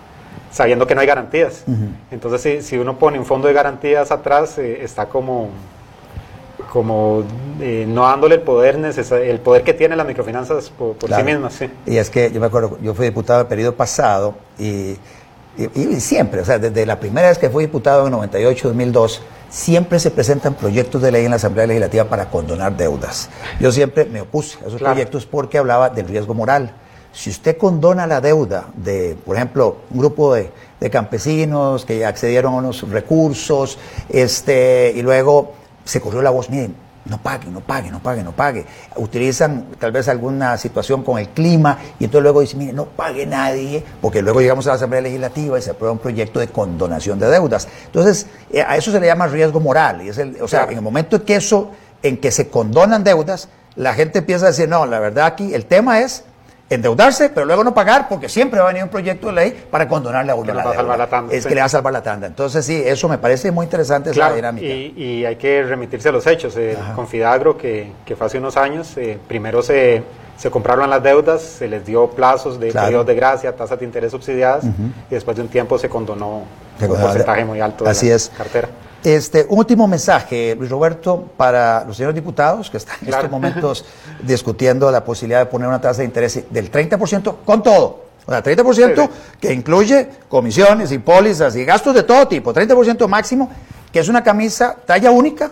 sabiendo 0.53 0.87
que 0.87 0.95
no 0.95 1.01
hay 1.01 1.07
garantías. 1.07 1.65
Entonces 2.11 2.65
si, 2.65 2.77
uno 2.77 2.97
pone 2.97 3.19
un 3.19 3.25
fondo 3.25 3.47
de 3.47 3.53
garantías 3.53 4.11
atrás, 4.11 4.57
eh, 4.57 4.83
está 4.83 5.07
como 5.07 5.49
como 6.71 7.23
eh, 7.59 7.85
no 7.87 8.03
dándole 8.03 8.35
el 8.35 8.41
poder 8.41 8.75
el 8.75 9.39
poder 9.41 9.63
que 9.63 9.73
tienen 9.73 9.97
las 9.97 10.07
microfinanzas 10.07 10.69
por, 10.71 10.95
sí 10.99 11.23
mismas. 11.23 11.53
Sí. 11.53 11.69
Y 11.85 11.97
es 11.97 12.09
que 12.09 12.31
yo 12.31 12.39
me 12.39 12.47
acuerdo, 12.47 12.77
yo 12.81 12.93
fui 12.93 13.05
diputado 13.05 13.41
el 13.41 13.47
periodo 13.47 13.75
pasado 13.75 14.35
y, 14.57 14.97
y, 15.55 15.99
siempre, 15.99 16.41
o 16.41 16.45
sea, 16.45 16.57
desde 16.57 16.85
la 16.85 16.99
primera 16.99 17.29
vez 17.29 17.37
que 17.37 17.49
fui 17.49 17.65
diputado 17.65 18.07
en 18.07 18.13
98-2002, 18.13 19.19
siempre 19.49 19.99
se 19.99 20.09
presentan 20.09 20.55
proyectos 20.55 21.01
de 21.01 21.11
ley 21.11 21.25
en 21.25 21.29
la 21.29 21.35
Asamblea 21.35 21.67
Legislativa 21.67 22.05
para 22.05 22.25
condonar 22.25 22.75
deudas. 22.75 23.29
Yo 23.59 23.71
siempre 23.71 24.05
me 24.05 24.21
opuse 24.21 24.57
a 24.63 24.67
esos 24.67 24.81
proyectos 24.81 25.27
porque 25.27 25.59
hablaba 25.59 25.89
del 25.89 26.07
riesgo 26.07 26.33
moral. 26.33 26.71
Si 27.13 27.30
usted 27.30 27.58
condona 27.58 28.08
la 28.08 28.19
deuda 28.19 28.67
de, 28.76 29.15
por 29.23 29.36
ejemplo, 29.36 29.78
un 29.91 29.99
grupo 29.99 30.34
de, 30.34 30.52
de 30.80 30.89
campesinos 30.89 31.86
que 31.86 32.06
accedieron 32.06 32.56
a 32.56 32.58
unos 32.58 32.89
recursos, 32.89 33.78
este, 34.10 34.91
y 34.95 35.02
luego 35.02 35.54
se 35.86 36.02
corrió 36.02 36.21
la 36.21 36.32
voz, 36.32 36.49
miren, 36.49 36.76
no 37.06 37.21
pague, 37.21 37.49
no 37.49 37.60
pague, 37.60 37.91
no 37.91 38.02
pague, 38.02 38.23
no 38.23 38.32
pague. 38.32 38.65
Utilizan 38.95 39.67
tal 39.78 39.91
vez 39.91 40.08
alguna 40.08 40.58
situación 40.58 41.04
con 41.04 41.19
el 41.19 41.30
clima 41.30 41.78
y 41.99 42.06
entonces 42.06 42.23
luego 42.23 42.41
dicen, 42.41 42.60
mire, 42.60 42.73
no 42.73 42.86
pague 42.86 43.26
nadie, 43.26 43.84
porque 44.02 44.21
luego 44.21 44.39
llegamos 44.39 44.65
a 44.67 44.69
la 44.69 44.76
Asamblea 44.76 45.02
Legislativa 45.02 45.60
y 45.60 45.62
se 45.62 45.71
aprueba 45.71 45.91
un 45.91 45.99
proyecto 45.99 46.39
de 46.39 46.47
condonación 46.47 47.19
de 47.19 47.28
deudas. 47.28 47.67
Entonces, 47.86 48.28
eh, 48.52 48.63
a 48.65 48.78
eso 48.78 48.91
se 48.91 48.99
le 48.99 49.08
llama 49.08 49.28
riesgo 49.28 49.60
moral. 49.60 50.02
Y 50.02 50.10
es 50.10 50.17
el, 50.17 50.41
o 50.41 50.47
sea, 50.47 50.63
en 50.63 50.78
el 50.78 50.82
momento 50.82 51.17
en 51.17 51.21
que 51.23 51.36
eso, 51.36 51.71
en 52.02 52.17
que 52.17 52.32
se 52.32 52.47
condonan 52.47 53.04
deudas, 53.04 53.49
la 53.76 53.93
gente 53.93 54.19
empieza 54.19 54.45
a 54.45 54.49
decir, 54.49 54.69
no, 54.69 54.86
la 54.86 54.99
verdad 54.99 55.26
aquí 55.26 55.54
el 55.54 55.65
tema 55.65 55.99
es 55.99 56.23
endeudarse, 56.69 57.30
pero 57.30 57.45
luego 57.45 57.63
no 57.63 57.73
pagar, 57.73 58.08
porque 58.08 58.30
siempre 58.30 58.60
va 58.60 58.65
a 58.65 58.67
venir 58.69 58.84
un 58.84 58.89
proyecto 58.89 59.28
de 59.28 59.34
ley 59.34 59.65
para 59.69 59.88
condonarle 59.88 60.32
a 60.32 60.36
uno 60.36 60.54
la, 60.54 60.63
deuda. 60.63 61.26
Es 61.30 61.45
que 61.45 61.54
le 61.54 61.62
va 61.62 61.65
a 61.65 61.69
salvar 61.69 61.93
la 61.93 62.02
tanda. 62.02 62.28
Entonces, 62.28 62.65
sí, 62.65 62.82
eso 62.86 63.08
me 63.08 63.17
parece 63.17 63.52
muy 63.52 63.65
interesante 63.65 64.12
esa 64.12 64.34
dinámica. 64.34 64.65
Y, 64.65 65.26
hay 65.26 65.36
que 65.36 65.63
remitirse 65.63 66.10
a 66.10 66.12
los 66.12 66.26
hechos. 66.28 66.56
Eh, 66.58 66.78
con 66.95 67.08
Fidagro, 67.08 67.58
que, 67.58 67.91
que, 68.06 68.15
fue 68.15 68.28
hace 68.28 68.38
unos 68.38 68.58
años, 68.58 68.97
eh, 68.97 69.17
primero 69.28 69.62
se, 69.62 70.04
se, 70.38 70.49
compraron 70.49 70.89
las 70.89 71.02
deudas, 71.02 71.41
se 71.41 71.67
les 71.67 71.86
dio 71.86 72.10
plazos 72.10 72.60
de 72.60 72.71
periodos 72.71 73.06
de 73.06 73.15
gracia, 73.15 73.56
tasas 73.56 73.80
de 73.80 73.86
interés 73.86 74.12
subsidiadas, 74.12 74.65
y 74.65 75.13
después 75.13 75.38
de 75.38 75.43
un 75.43 75.49
tiempo 75.49 75.78
se 75.78 75.89
condonó 75.89 76.43
un 76.82 76.88
porcentaje 76.88 77.45
muy 77.45 77.62
alto 77.62 77.84
de 77.84 77.91
Así 77.91 78.10
la 78.10 78.15
es. 78.15 78.32
cartera. 78.36 78.69
Este, 79.03 79.45
un 79.49 79.59
último 79.59 79.87
mensaje, 79.87 80.55
Luis 80.57 80.71
Roberto, 80.71 81.29
para 81.35 81.83
los 81.85 81.97
señores 81.97 82.15
diputados 82.15 82.69
que 82.69 82.77
están 82.77 82.95
en 83.01 83.09
estos 83.09 83.29
momentos 83.29 83.85
discutiendo 84.23 84.89
la 84.91 85.03
posibilidad 85.03 85.39
de 85.39 85.45
poner 85.47 85.67
una 85.67 85.81
tasa 85.81 85.99
de 85.99 86.05
interés 86.05 86.43
del 86.49 86.71
30% 86.71 87.35
con 87.45 87.61
todo. 87.61 88.03
O 88.25 88.31
sea, 88.31 88.41
30% 88.41 89.09
que 89.41 89.51
incluye 89.51 90.09
comisiones 90.29 90.93
y 90.93 90.99
pólizas 90.99 91.55
y 91.57 91.65
gastos 91.65 91.93
de 91.93 92.03
todo 92.03 92.27
tipo, 92.29 92.53
30% 92.53 93.05
máximo, 93.07 93.51
que 93.91 93.99
es 93.99 94.07
una 94.07 94.23
camisa 94.23 94.77
talla 94.85 95.11
única 95.11 95.51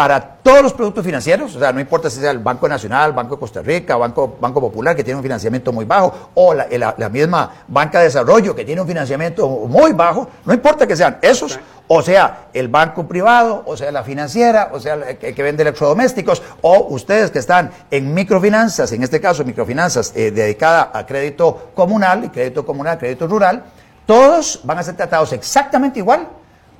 para 0.00 0.18
todos 0.18 0.62
los 0.62 0.72
productos 0.72 1.04
financieros, 1.04 1.54
o 1.54 1.58
sea, 1.58 1.74
no 1.74 1.78
importa 1.78 2.08
si 2.08 2.20
sea 2.20 2.30
el 2.30 2.38
Banco 2.38 2.66
Nacional, 2.66 3.12
Banco 3.12 3.34
de 3.34 3.40
Costa 3.40 3.60
Rica, 3.60 3.98
Banco, 3.98 4.38
Banco 4.40 4.58
Popular, 4.58 4.96
que 4.96 5.04
tiene 5.04 5.18
un 5.18 5.22
financiamiento 5.22 5.74
muy 5.74 5.84
bajo, 5.84 6.30
o 6.32 6.54
la, 6.54 6.66
la, 6.96 7.08
misma 7.10 7.64
Banca 7.68 7.98
de 7.98 8.06
Desarrollo, 8.06 8.54
que 8.54 8.64
tiene 8.64 8.80
un 8.80 8.86
financiamiento 8.86 9.46
muy 9.46 9.92
bajo, 9.92 10.26
no 10.46 10.54
importa 10.54 10.86
que 10.86 10.96
sean 10.96 11.18
esos, 11.20 11.60
o 11.86 12.00
sea, 12.00 12.46
el 12.54 12.68
banco 12.68 13.06
privado, 13.06 13.62
o 13.66 13.76
sea, 13.76 13.92
la 13.92 14.02
financiera, 14.02 14.70
o 14.72 14.80
sea, 14.80 14.94
el 14.94 15.18
que, 15.18 15.42
vende 15.42 15.64
electrodomésticos, 15.64 16.42
o 16.62 16.86
ustedes 16.94 17.30
que 17.30 17.38
están 17.38 17.70
en 17.90 18.14
microfinanzas, 18.14 18.90
en 18.92 19.02
este 19.02 19.20
caso 19.20 19.44
microfinanzas 19.44 20.14
eh, 20.16 20.30
dedicada 20.30 20.92
a 20.94 21.04
crédito 21.04 21.72
comunal, 21.74 22.24
y 22.24 22.30
crédito 22.30 22.64
comunal, 22.64 22.96
crédito 22.96 23.26
rural, 23.26 23.64
todos 24.06 24.62
van 24.64 24.78
a 24.78 24.82
ser 24.82 24.96
tratados 24.96 25.34
exactamente 25.34 25.98
igual, 25.98 26.26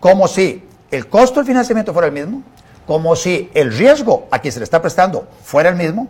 como 0.01 0.27
si 0.27 0.67
el 0.91 1.07
costo 1.07 1.41
del 1.41 1.47
financiamiento 1.47 1.93
fuera 1.93 2.09
el 2.09 2.15
mismo, 2.15 2.43
como 2.87 3.17
si 3.17 3.51
el 3.55 3.77
riesgo 3.77 4.29
a 4.31 4.39
quien 4.41 4.53
se 4.53 4.61
le 4.61 4.65
está 4.65 4.81
prestando 4.83 5.29
fuera 5.43 5.69
el 5.69 5.77
mismo, 5.77 6.09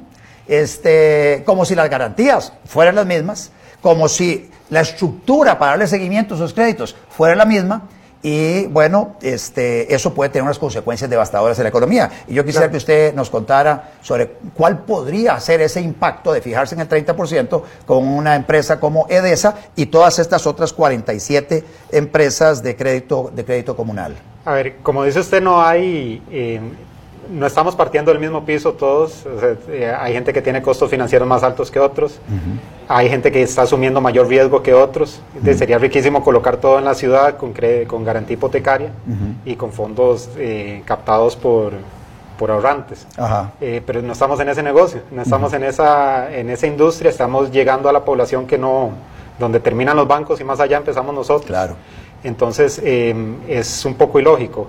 este, 0.48 1.42
como 1.46 1.64
si 1.64 1.74
las 1.74 1.88
garantías 1.88 2.52
fueran 2.66 2.96
las 2.96 3.06
mismas, 3.06 3.50
como 3.80 4.08
si 4.08 4.50
la 4.68 4.80
estructura 4.80 5.58
para 5.58 5.72
darle 5.72 5.86
seguimiento 5.86 6.34
a 6.34 6.36
esos 6.36 6.54
créditos 6.54 6.96
fuera 7.08 7.34
la 7.34 7.44
misma, 7.44 7.88
y 8.22 8.66
bueno, 8.66 9.16
este, 9.22 9.94
eso 9.94 10.12
puede 10.12 10.30
tener 10.30 10.42
unas 10.42 10.58
consecuencias 10.58 11.08
devastadoras 11.08 11.58
en 11.58 11.64
la 11.64 11.70
economía. 11.70 12.10
Y 12.28 12.34
yo 12.34 12.44
quisiera 12.44 12.70
que 12.70 12.76
usted 12.76 13.14
nos 13.14 13.30
contara 13.30 13.92
sobre 14.02 14.32
cuál 14.54 14.80
podría 14.80 15.40
ser 15.40 15.62
ese 15.62 15.80
impacto 15.80 16.32
de 16.32 16.42
fijarse 16.42 16.74
en 16.74 16.82
el 16.82 16.88
30% 16.88 17.62
con 17.86 18.06
una 18.06 18.36
empresa 18.36 18.78
como 18.78 19.06
EDESA 19.08 19.54
y 19.74 19.86
todas 19.86 20.18
estas 20.18 20.46
otras 20.46 20.72
47 20.74 21.64
empresas 21.92 22.62
de 22.62 22.76
crédito, 22.76 23.30
de 23.34 23.44
crédito 23.44 23.74
comunal. 23.74 24.14
A 24.44 24.52
ver, 24.52 24.76
como 24.82 25.04
dice 25.04 25.20
usted, 25.20 25.40
no 25.40 25.62
hay, 25.62 26.22
eh, 26.30 26.60
no 27.30 27.46
estamos 27.46 27.76
partiendo 27.76 28.10
del 28.10 28.20
mismo 28.20 28.44
piso 28.44 28.72
todos. 28.72 29.24
Eh, 29.68 29.92
hay 29.96 30.12
gente 30.12 30.32
que 30.32 30.42
tiene 30.42 30.60
costos 30.60 30.90
financieros 30.90 31.26
más 31.26 31.42
altos 31.42 31.70
que 31.70 31.78
otros. 31.78 32.18
Hay 32.88 33.08
gente 33.08 33.30
que 33.30 33.42
está 33.42 33.62
asumiendo 33.62 34.00
mayor 34.00 34.26
riesgo 34.26 34.62
que 34.62 34.74
otros. 34.74 35.20
Sería 35.44 35.78
riquísimo 35.78 36.22
colocar 36.24 36.56
todo 36.56 36.78
en 36.78 36.84
la 36.84 36.94
ciudad 36.94 37.36
con, 37.36 37.54
con 37.86 38.04
garantía 38.04 38.34
hipotecaria 38.34 38.90
y 39.44 39.54
con 39.54 39.72
fondos 39.72 40.30
eh, 40.36 40.82
captados 40.84 41.36
por, 41.36 41.72
por 42.38 42.50
ahorrantes. 42.50 43.06
pero 43.86 44.02
no 44.02 44.12
estamos 44.12 44.40
en 44.40 44.48
ese 44.48 44.62
negocio, 44.62 45.02
no 45.10 45.22
estamos 45.22 45.52
en, 45.52 45.64
esa, 45.64 46.34
en 46.34 46.50
esa 46.50 46.66
industria, 46.66 47.10
estamos 47.10 47.50
llegando 47.50 47.88
a 47.88 47.92
la 47.92 48.04
población 48.04 48.46
que 48.46 48.58
no, 48.58 48.90
donde 49.38 49.60
terminan 49.60 49.96
los 49.96 50.08
bancos 50.08 50.40
y 50.40 50.44
más 50.44 50.58
allá 50.58 50.78
empezamos 50.78 51.14
nosotros. 51.14 51.46
Claro. 51.46 51.76
Entonces 52.22 52.82
es 52.84 53.84
un 53.84 53.94
poco 53.94 54.18
ilógico. 54.18 54.68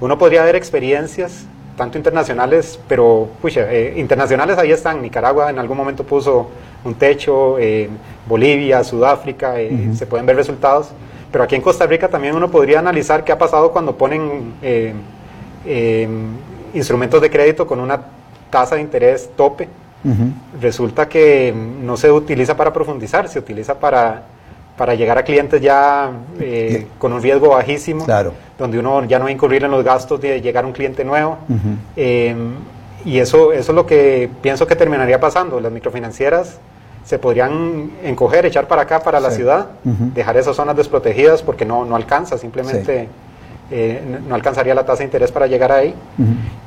Uno 0.00 0.18
podría 0.18 0.44
ver 0.44 0.56
experiencias, 0.56 1.46
tanto 1.76 1.98
internacionales, 1.98 2.78
pero 2.88 3.28
pucha, 3.40 3.72
eh, 3.72 3.94
internacionales 3.96 4.58
ahí 4.58 4.72
están. 4.72 5.02
Nicaragua 5.02 5.50
en 5.50 5.58
algún 5.58 5.76
momento 5.76 6.04
puso 6.04 6.48
un 6.84 6.94
techo, 6.94 7.58
em, 7.58 7.90
Bolivia, 8.26 8.82
Sudáfrica, 8.82 9.60
eh, 9.60 9.90
se 9.94 10.06
pueden 10.06 10.26
ver 10.26 10.36
resultados. 10.36 10.88
Pero 11.30 11.44
aquí 11.44 11.54
en 11.54 11.62
Costa 11.62 11.86
Rica 11.86 12.08
también 12.08 12.34
uno 12.34 12.50
podría 12.50 12.78
analizar 12.78 13.24
qué 13.24 13.32
ha 13.32 13.38
pasado 13.38 13.70
cuando 13.72 13.96
ponen 13.96 14.54
instrumentos 16.72 17.20
de 17.20 17.30
crédito 17.30 17.66
con 17.66 17.80
una 17.80 18.00
tasa 18.50 18.76
de 18.76 18.80
interés 18.80 19.30
tope. 19.36 19.68
Resulta 20.60 21.08
que 21.08 21.52
no 21.52 21.96
se 21.96 22.10
utiliza 22.10 22.56
para 22.56 22.72
profundizar, 22.72 23.28
se 23.28 23.38
utiliza 23.40 23.78
para 23.78 24.22
para 24.76 24.94
llegar 24.94 25.16
a 25.18 25.22
clientes 25.22 25.60
ya 25.60 26.10
eh, 26.38 26.86
con 26.98 27.12
un 27.12 27.22
riesgo 27.22 27.48
bajísimo, 27.48 28.04
donde 28.58 28.78
uno 28.78 29.04
ya 29.04 29.18
no 29.18 29.24
va 29.24 29.30
a 29.30 29.32
incurrir 29.32 29.64
en 29.64 29.70
los 29.70 29.82
gastos 29.82 30.20
de 30.20 30.40
llegar 30.40 30.64
a 30.64 30.66
un 30.66 30.72
cliente 30.72 31.04
nuevo. 31.04 31.38
Em, 31.96 32.54
y 33.04 33.18
eso, 33.18 33.52
eso 33.52 33.72
es 33.72 33.76
lo 33.76 33.86
que 33.86 34.28
pienso 34.42 34.66
que 34.66 34.76
terminaría 34.76 35.18
pasando. 35.18 35.60
Las 35.60 35.72
microfinancieras 35.72 36.58
se 37.04 37.18
podrían 37.18 37.92
encoger, 38.02 38.44
echar 38.46 38.66
para 38.66 38.82
acá, 38.82 39.00
para 39.00 39.20
la 39.20 39.30
ciudad, 39.30 39.68
dejar 39.84 40.36
esas 40.36 40.56
zonas 40.56 40.76
desprotegidas 40.76 41.42
porque 41.42 41.64
no, 41.64 41.84
no 41.84 41.94
alcanza, 41.94 42.36
simplemente 42.36 43.08
eh, 43.70 44.02
no 44.28 44.34
alcanzaría 44.34 44.74
la 44.74 44.84
tasa 44.84 44.98
de 44.98 45.04
interés 45.04 45.32
para 45.32 45.46
llegar 45.46 45.72
ahí. 45.72 45.94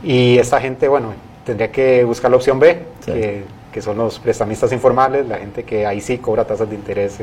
Y 0.01 0.37
esta 0.37 0.59
gente, 0.61 0.87
bueno, 0.87 1.13
tendría 1.45 1.71
que 1.71 2.03
buscar 2.05 2.31
la 2.31 2.37
opción 2.37 2.57
B, 2.57 2.79
que, 3.05 3.43
que, 3.71 3.81
son 3.81 3.97
los 3.97 4.17
prestamistas 4.17 4.71
informales, 4.71 5.27
la 5.27 5.37
gente 5.37 5.63
que 5.63 5.85
ahí 5.85 5.99
sí 5.99 6.17
cobra 6.17 6.45
tasas 6.45 6.69
de 6.69 6.75
interés. 6.75 7.19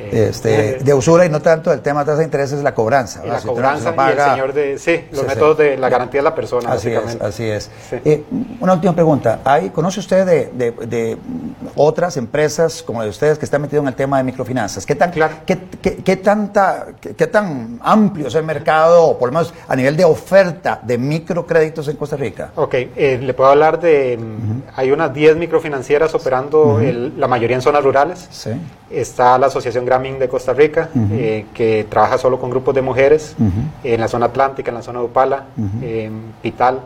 Eh, 0.00 0.28
este, 0.30 0.78
de 0.80 0.94
usura 0.94 1.24
y 1.26 1.28
no 1.28 1.40
tanto 1.40 1.72
el 1.72 1.80
tema 1.80 2.00
de 2.00 2.06
tasa 2.06 2.18
de 2.18 2.24
interés 2.24 2.52
es 2.52 2.62
la 2.62 2.74
cobranza. 2.74 3.22
Y 3.24 3.28
la 3.28 3.40
cobranza 3.40 3.94
y 3.96 4.12
el 4.12 4.18
señor 4.18 4.52
de, 4.52 4.78
sí, 4.78 5.04
los 5.12 5.26
métodos 5.26 5.58
de 5.58 5.76
la 5.76 5.88
garantía 5.88 6.20
de 6.20 6.24
la 6.24 6.34
persona, 6.34 6.72
así 6.72 6.90
Es, 6.90 7.20
así 7.20 7.44
es. 7.44 7.70
Eh, 8.04 8.24
una 8.60 8.74
última 8.74 8.94
pregunta. 8.94 9.40
¿Hay, 9.44 9.70
¿Conoce 9.70 10.00
usted 10.00 10.26
de, 10.26 10.72
de, 10.72 11.18
otras 11.76 12.16
empresas 12.16 12.82
como 12.82 13.00
la 13.00 13.04
de 13.04 13.10
ustedes 13.10 13.38
que 13.38 13.44
están 13.44 13.62
metidos 13.62 13.82
en 13.82 13.88
el 13.88 13.94
tema 13.94 14.18
de 14.18 14.24
microfinanzas? 14.24 14.86
¿Qué 14.86 14.94
tan, 14.94 15.10
claro. 15.10 15.34
qué, 15.46 15.58
qué, 15.80 16.16
tanta, 16.16 16.86
qué, 17.00 17.26
tan 17.26 17.78
amplio 17.82 18.28
es 18.28 18.34
el 18.34 18.44
mercado, 18.44 19.18
por 19.18 19.28
lo 19.28 19.34
menos 19.34 19.54
a 19.68 19.76
nivel 19.76 19.96
de 19.96 20.04
oferta 20.04 20.80
de 20.82 20.98
microcréditos 20.98 21.88
en 21.88 21.96
Costa 21.96 22.16
Rica? 22.16 22.50
Ok, 22.56 22.74
eh, 22.74 23.18
le 23.22 23.34
puedo 23.34 23.50
hablar 23.50 23.80
de, 23.80 24.18
hay 24.74 24.90
unas 24.90 25.12
10 25.12 25.36
microfinancieras 25.36 26.14
operando, 26.14 26.80
la 27.16 27.28
mayoría 27.28 27.56
en 27.56 27.62
zonas 27.62 27.84
rurales. 27.84 28.28
Sí. 28.30 28.50
Está 28.90 29.38
la 29.38 29.46
Asociación 29.46 29.84
Grameen 29.90 30.20
de 30.20 30.28
Costa 30.28 30.52
Rica, 30.52 30.88
eh, 31.10 31.46
que 31.52 31.84
trabaja 31.90 32.16
solo 32.16 32.38
con 32.38 32.48
grupos 32.48 32.72
de 32.76 32.80
mujeres 32.80 33.34
en 33.82 34.00
la 34.00 34.06
zona 34.06 34.26
atlántica, 34.26 34.70
en 34.70 34.76
la 34.76 34.82
zona 34.82 35.00
de 35.00 35.06
Upala, 35.06 35.46
en 35.82 36.32
Pital. 36.40 36.78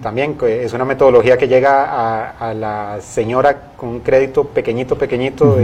También 0.00 0.36
es 0.42 0.72
una 0.72 0.84
metodología 0.84 1.36
que 1.36 1.48
llega 1.48 2.30
a, 2.38 2.54
la 2.54 2.98
señora 3.00 3.72
con 3.76 3.88
un 3.88 4.00
crédito 4.00 4.44
pequeñito, 4.44 4.96
pequeñito, 4.96 5.58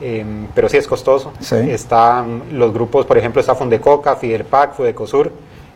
em, 0.00 0.46
pero 0.54 0.70
sí 0.70 0.78
es 0.78 0.86
costoso. 0.86 1.34
Están 1.68 2.44
los 2.52 2.72
grupos, 2.72 3.04
por 3.04 3.18
ejemplo, 3.18 3.42
está 3.42 3.54
Fundecoca, 3.54 4.16
Fidelpac, 4.16 4.72
Fudecosur, 4.72 5.30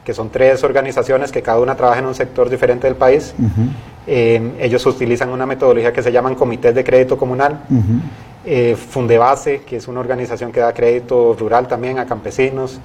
que 0.06 0.14
son 0.14 0.30
tres 0.30 0.64
organizaciones 0.64 1.30
que 1.32 1.42
cada 1.42 1.60
una 1.60 1.74
trabaja 1.74 1.98
en 1.98 2.06
un 2.06 2.14
sector 2.14 2.48
diferente 2.48 2.86
del 2.86 2.96
país. 2.96 3.34
Em, 4.06 4.52
ellos 4.58 4.86
utilizan 4.86 5.28
una 5.28 5.44
metodología 5.44 5.92
que 5.92 6.02
se 6.02 6.12
llaman 6.12 6.34
comités 6.34 6.74
de 6.74 6.82
crédito 6.82 7.18
comunal 7.18 7.60
eh, 8.46 8.76
Fundebase, 8.76 9.62
que 9.62 9.76
es 9.76 9.88
una 9.88 10.00
organización 10.00 10.52
que 10.52 10.60
da 10.60 10.72
crédito 10.72 11.34
rural 11.38 11.66
también 11.66 11.98
a 11.98 12.06
campesinos, 12.06 12.80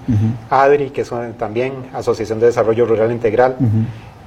ADRI, 0.49 0.91
que 0.91 1.01
es 1.01 1.11
también 1.37 1.73
Asociación 1.93 2.39
de 2.39 2.47
Desarrollo 2.47 2.85
Rural 2.85 3.11
Integral. 3.11 3.57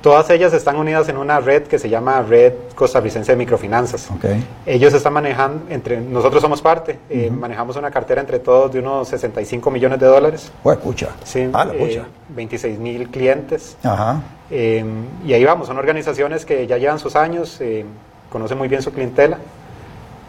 Todas 0.02 0.28
ellas 0.30 0.52
están 0.52 0.76
unidas 0.76 1.08
en 1.08 1.16
una 1.16 1.38
red 1.38 1.62
que 1.62 1.78
se 1.78 1.88
llama 1.88 2.22
Red 2.22 2.54
Costarricense 2.74 3.32
de 3.32 3.36
Microfinanzas. 3.36 4.08
Ellos 4.66 4.92
están 4.92 5.12
manejando, 5.12 5.70
entre 5.70 6.00
nosotros 6.00 6.42
somos 6.42 6.60
parte, 6.60 6.98
eh, 7.08 7.30
manejamos 7.30 7.76
una 7.76 7.90
cartera 7.90 8.20
entre 8.20 8.40
todos 8.40 8.72
de 8.72 8.80
unos 8.80 9.06
65 9.08 9.70
millones 9.70 10.00
de 10.00 10.06
dólares. 10.06 10.50
Pues, 10.62 10.76
pucha. 10.78 11.10
Sí, 11.22 11.48
ah, 11.52 11.66
pucha. 11.78 12.04
26 12.30 12.80
mil 12.80 13.10
clientes. 13.10 13.76
Ajá. 13.84 14.20
Em, 14.50 15.04
y 15.24 15.34
ahí 15.34 15.44
vamos, 15.44 15.68
son 15.68 15.78
organizaciones 15.78 16.44
que 16.44 16.66
ya 16.66 16.78
llevan 16.78 16.98
sus 16.98 17.14
años, 17.14 17.58
eh, 17.60 17.84
conocen 18.28 18.58
muy 18.58 18.66
bien 18.66 18.82
su 18.82 18.90
clientela 18.92 19.38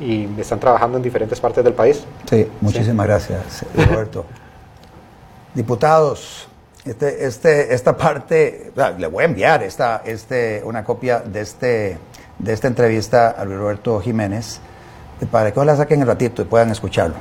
y 0.03 0.35
están 0.39 0.59
trabajando 0.59 0.97
en 0.97 1.03
diferentes 1.03 1.39
partes 1.39 1.63
del 1.63 1.73
país. 1.73 2.03
Sí, 2.29 2.47
muchísimas 2.61 3.07
gracias, 3.07 3.65
Roberto. 3.75 4.25
Diputados, 5.53 6.47
este, 6.85 7.25
este, 7.25 7.73
esta 7.73 7.95
parte, 7.95 8.73
le 8.97 9.07
voy 9.07 9.23
a 9.23 9.27
enviar 9.27 9.63
esta, 9.63 10.01
este, 10.05 10.61
una 10.65 10.83
copia 10.83 11.19
de, 11.19 11.41
este, 11.41 11.97
de 12.39 12.53
esta 12.53 12.67
entrevista 12.67 13.29
a 13.29 13.45
Luis 13.45 13.57
Roberto 13.57 14.01
Jiménez 14.01 14.59
para 15.31 15.53
que 15.53 15.63
la 15.63 15.77
saquen 15.77 16.01
un 16.01 16.07
ratito 16.07 16.41
y 16.41 16.45
puedan 16.45 16.71
escucharlo. 16.71 17.15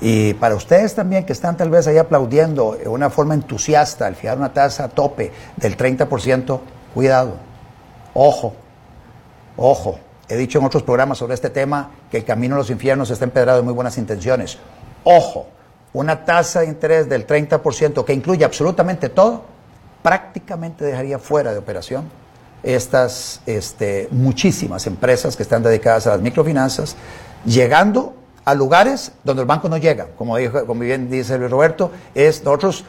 Y 0.00 0.34
para 0.34 0.54
ustedes 0.54 0.94
también 0.94 1.24
que 1.26 1.32
están 1.32 1.56
tal 1.56 1.70
vez 1.70 1.86
ahí 1.86 1.98
aplaudiendo 1.98 2.72
de 2.72 2.88
una 2.88 3.10
forma 3.10 3.34
entusiasta 3.34 4.06
al 4.06 4.16
fijar 4.16 4.38
una 4.38 4.52
tasa 4.52 4.84
a 4.84 4.88
tope 4.88 5.30
del 5.56 5.76
30%, 5.76 6.60
cuidado, 6.94 7.34
ojo, 8.14 8.54
ojo, 9.56 9.98
He 10.30 10.36
dicho 10.36 10.60
en 10.60 10.64
otros 10.64 10.84
programas 10.84 11.18
sobre 11.18 11.34
este 11.34 11.50
tema 11.50 11.90
que 12.08 12.18
el 12.18 12.24
camino 12.24 12.54
a 12.54 12.58
los 12.58 12.70
infiernos 12.70 13.10
está 13.10 13.24
empedrado 13.24 13.58
de 13.58 13.64
muy 13.64 13.74
buenas 13.74 13.98
intenciones. 13.98 14.58
Ojo, 15.02 15.48
una 15.92 16.24
tasa 16.24 16.60
de 16.60 16.66
interés 16.66 17.08
del 17.08 17.26
30% 17.26 18.04
que 18.04 18.12
incluye 18.12 18.44
absolutamente 18.44 19.08
todo, 19.08 19.42
prácticamente 20.04 20.84
dejaría 20.84 21.18
fuera 21.18 21.52
de 21.52 21.58
operación 21.58 22.08
estas 22.62 23.40
este, 23.44 24.06
muchísimas 24.12 24.86
empresas 24.86 25.34
que 25.34 25.42
están 25.42 25.64
dedicadas 25.64 26.06
a 26.06 26.10
las 26.10 26.20
microfinanzas, 26.20 26.94
llegando 27.44 28.14
a 28.44 28.54
lugares 28.54 29.10
donde 29.24 29.42
el 29.42 29.48
banco 29.48 29.68
no 29.68 29.78
llega. 29.78 30.08
Como, 30.16 30.36
dijo, 30.36 30.64
como 30.64 30.80
bien 30.82 31.10
dice 31.10 31.38
Luis 31.38 31.50
Roberto, 31.50 31.90
es 32.14 32.44
nosotros 32.44 32.84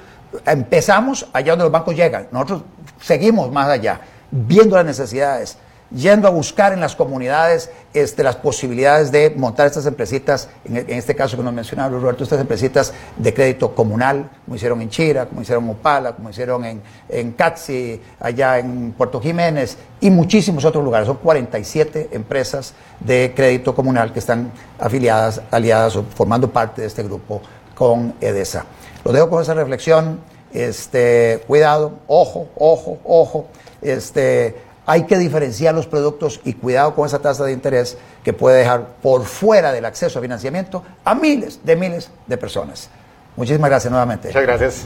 empezamos 0.45 1.27
allá 1.33 1.53
donde 1.53 1.65
los 1.65 1.71
bancos 1.71 1.95
llegan, 1.95 2.27
nosotros 2.31 2.61
seguimos 3.01 3.51
más 3.51 3.67
allá, 3.67 3.99
viendo 4.29 4.75
las 4.75 4.85
necesidades 4.85 5.57
yendo 5.95 6.27
a 6.27 6.31
buscar 6.31 6.73
en 6.73 6.79
las 6.79 6.95
comunidades 6.95 7.69
este, 7.93 8.23
las 8.23 8.37
posibilidades 8.37 9.11
de 9.11 9.33
montar 9.35 9.67
estas 9.67 9.85
empresitas, 9.85 10.49
en, 10.63 10.89
este 10.89 11.15
caso 11.15 11.35
que 11.35 11.43
nos 11.43 11.53
mencionaba 11.53 11.89
Roberto, 11.89 12.23
estas 12.23 12.39
empresitas 12.39 12.93
de 13.17 13.33
crédito 13.33 13.75
comunal, 13.75 14.29
como 14.45 14.55
hicieron 14.55 14.81
en 14.81 14.89
Chira, 14.89 15.25
como 15.25 15.41
hicieron 15.41 15.65
en 15.65 15.71
Opala, 15.71 16.13
como 16.13 16.29
hicieron 16.29 16.63
en, 16.63 16.81
en 17.09 17.33
Catsi, 17.33 18.01
allá 18.19 18.59
en 18.59 18.93
Puerto 18.93 19.19
Jiménez 19.19 19.77
y 19.99 20.09
muchísimos 20.09 20.63
otros 20.63 20.83
lugares. 20.83 21.07
Son 21.07 21.17
47 21.17 22.09
empresas 22.13 22.73
de 22.99 23.33
crédito 23.35 23.75
comunal 23.75 24.13
que 24.13 24.19
están 24.19 24.51
afiliadas, 24.79 25.41
aliadas 25.51 25.95
o 25.97 26.03
formando 26.03 26.49
parte 26.49 26.81
de 26.81 26.87
este 26.87 27.03
grupo 27.03 27.41
con 27.75 28.13
EDESA. 28.21 28.65
Lo 29.03 29.11
dejo 29.11 29.29
con 29.29 29.41
esa 29.41 29.53
reflexión. 29.53 30.19
Este, 30.53 31.43
cuidado, 31.47 31.93
ojo, 32.07 32.47
ojo, 32.55 32.99
ojo. 33.03 33.47
Este, 33.81 34.55
hay 34.91 35.03
que 35.03 35.17
diferenciar 35.17 35.73
los 35.73 35.87
productos 35.87 36.41
y 36.43 36.51
cuidado 36.51 36.93
con 36.93 37.05
esa 37.05 37.19
tasa 37.19 37.45
de 37.45 37.53
interés 37.53 37.97
que 38.25 38.33
puede 38.33 38.57
dejar 38.57 38.87
por 39.01 39.23
fuera 39.23 39.71
del 39.71 39.85
acceso 39.85 40.19
a 40.19 40.21
financiamiento 40.21 40.83
a 41.05 41.15
miles 41.15 41.61
de 41.63 41.77
miles 41.77 42.09
de 42.27 42.37
personas. 42.37 42.89
Muchísimas 43.37 43.69
gracias 43.69 43.89
nuevamente. 43.89 44.27
Muchas 44.27 44.43
gracias. 44.43 44.85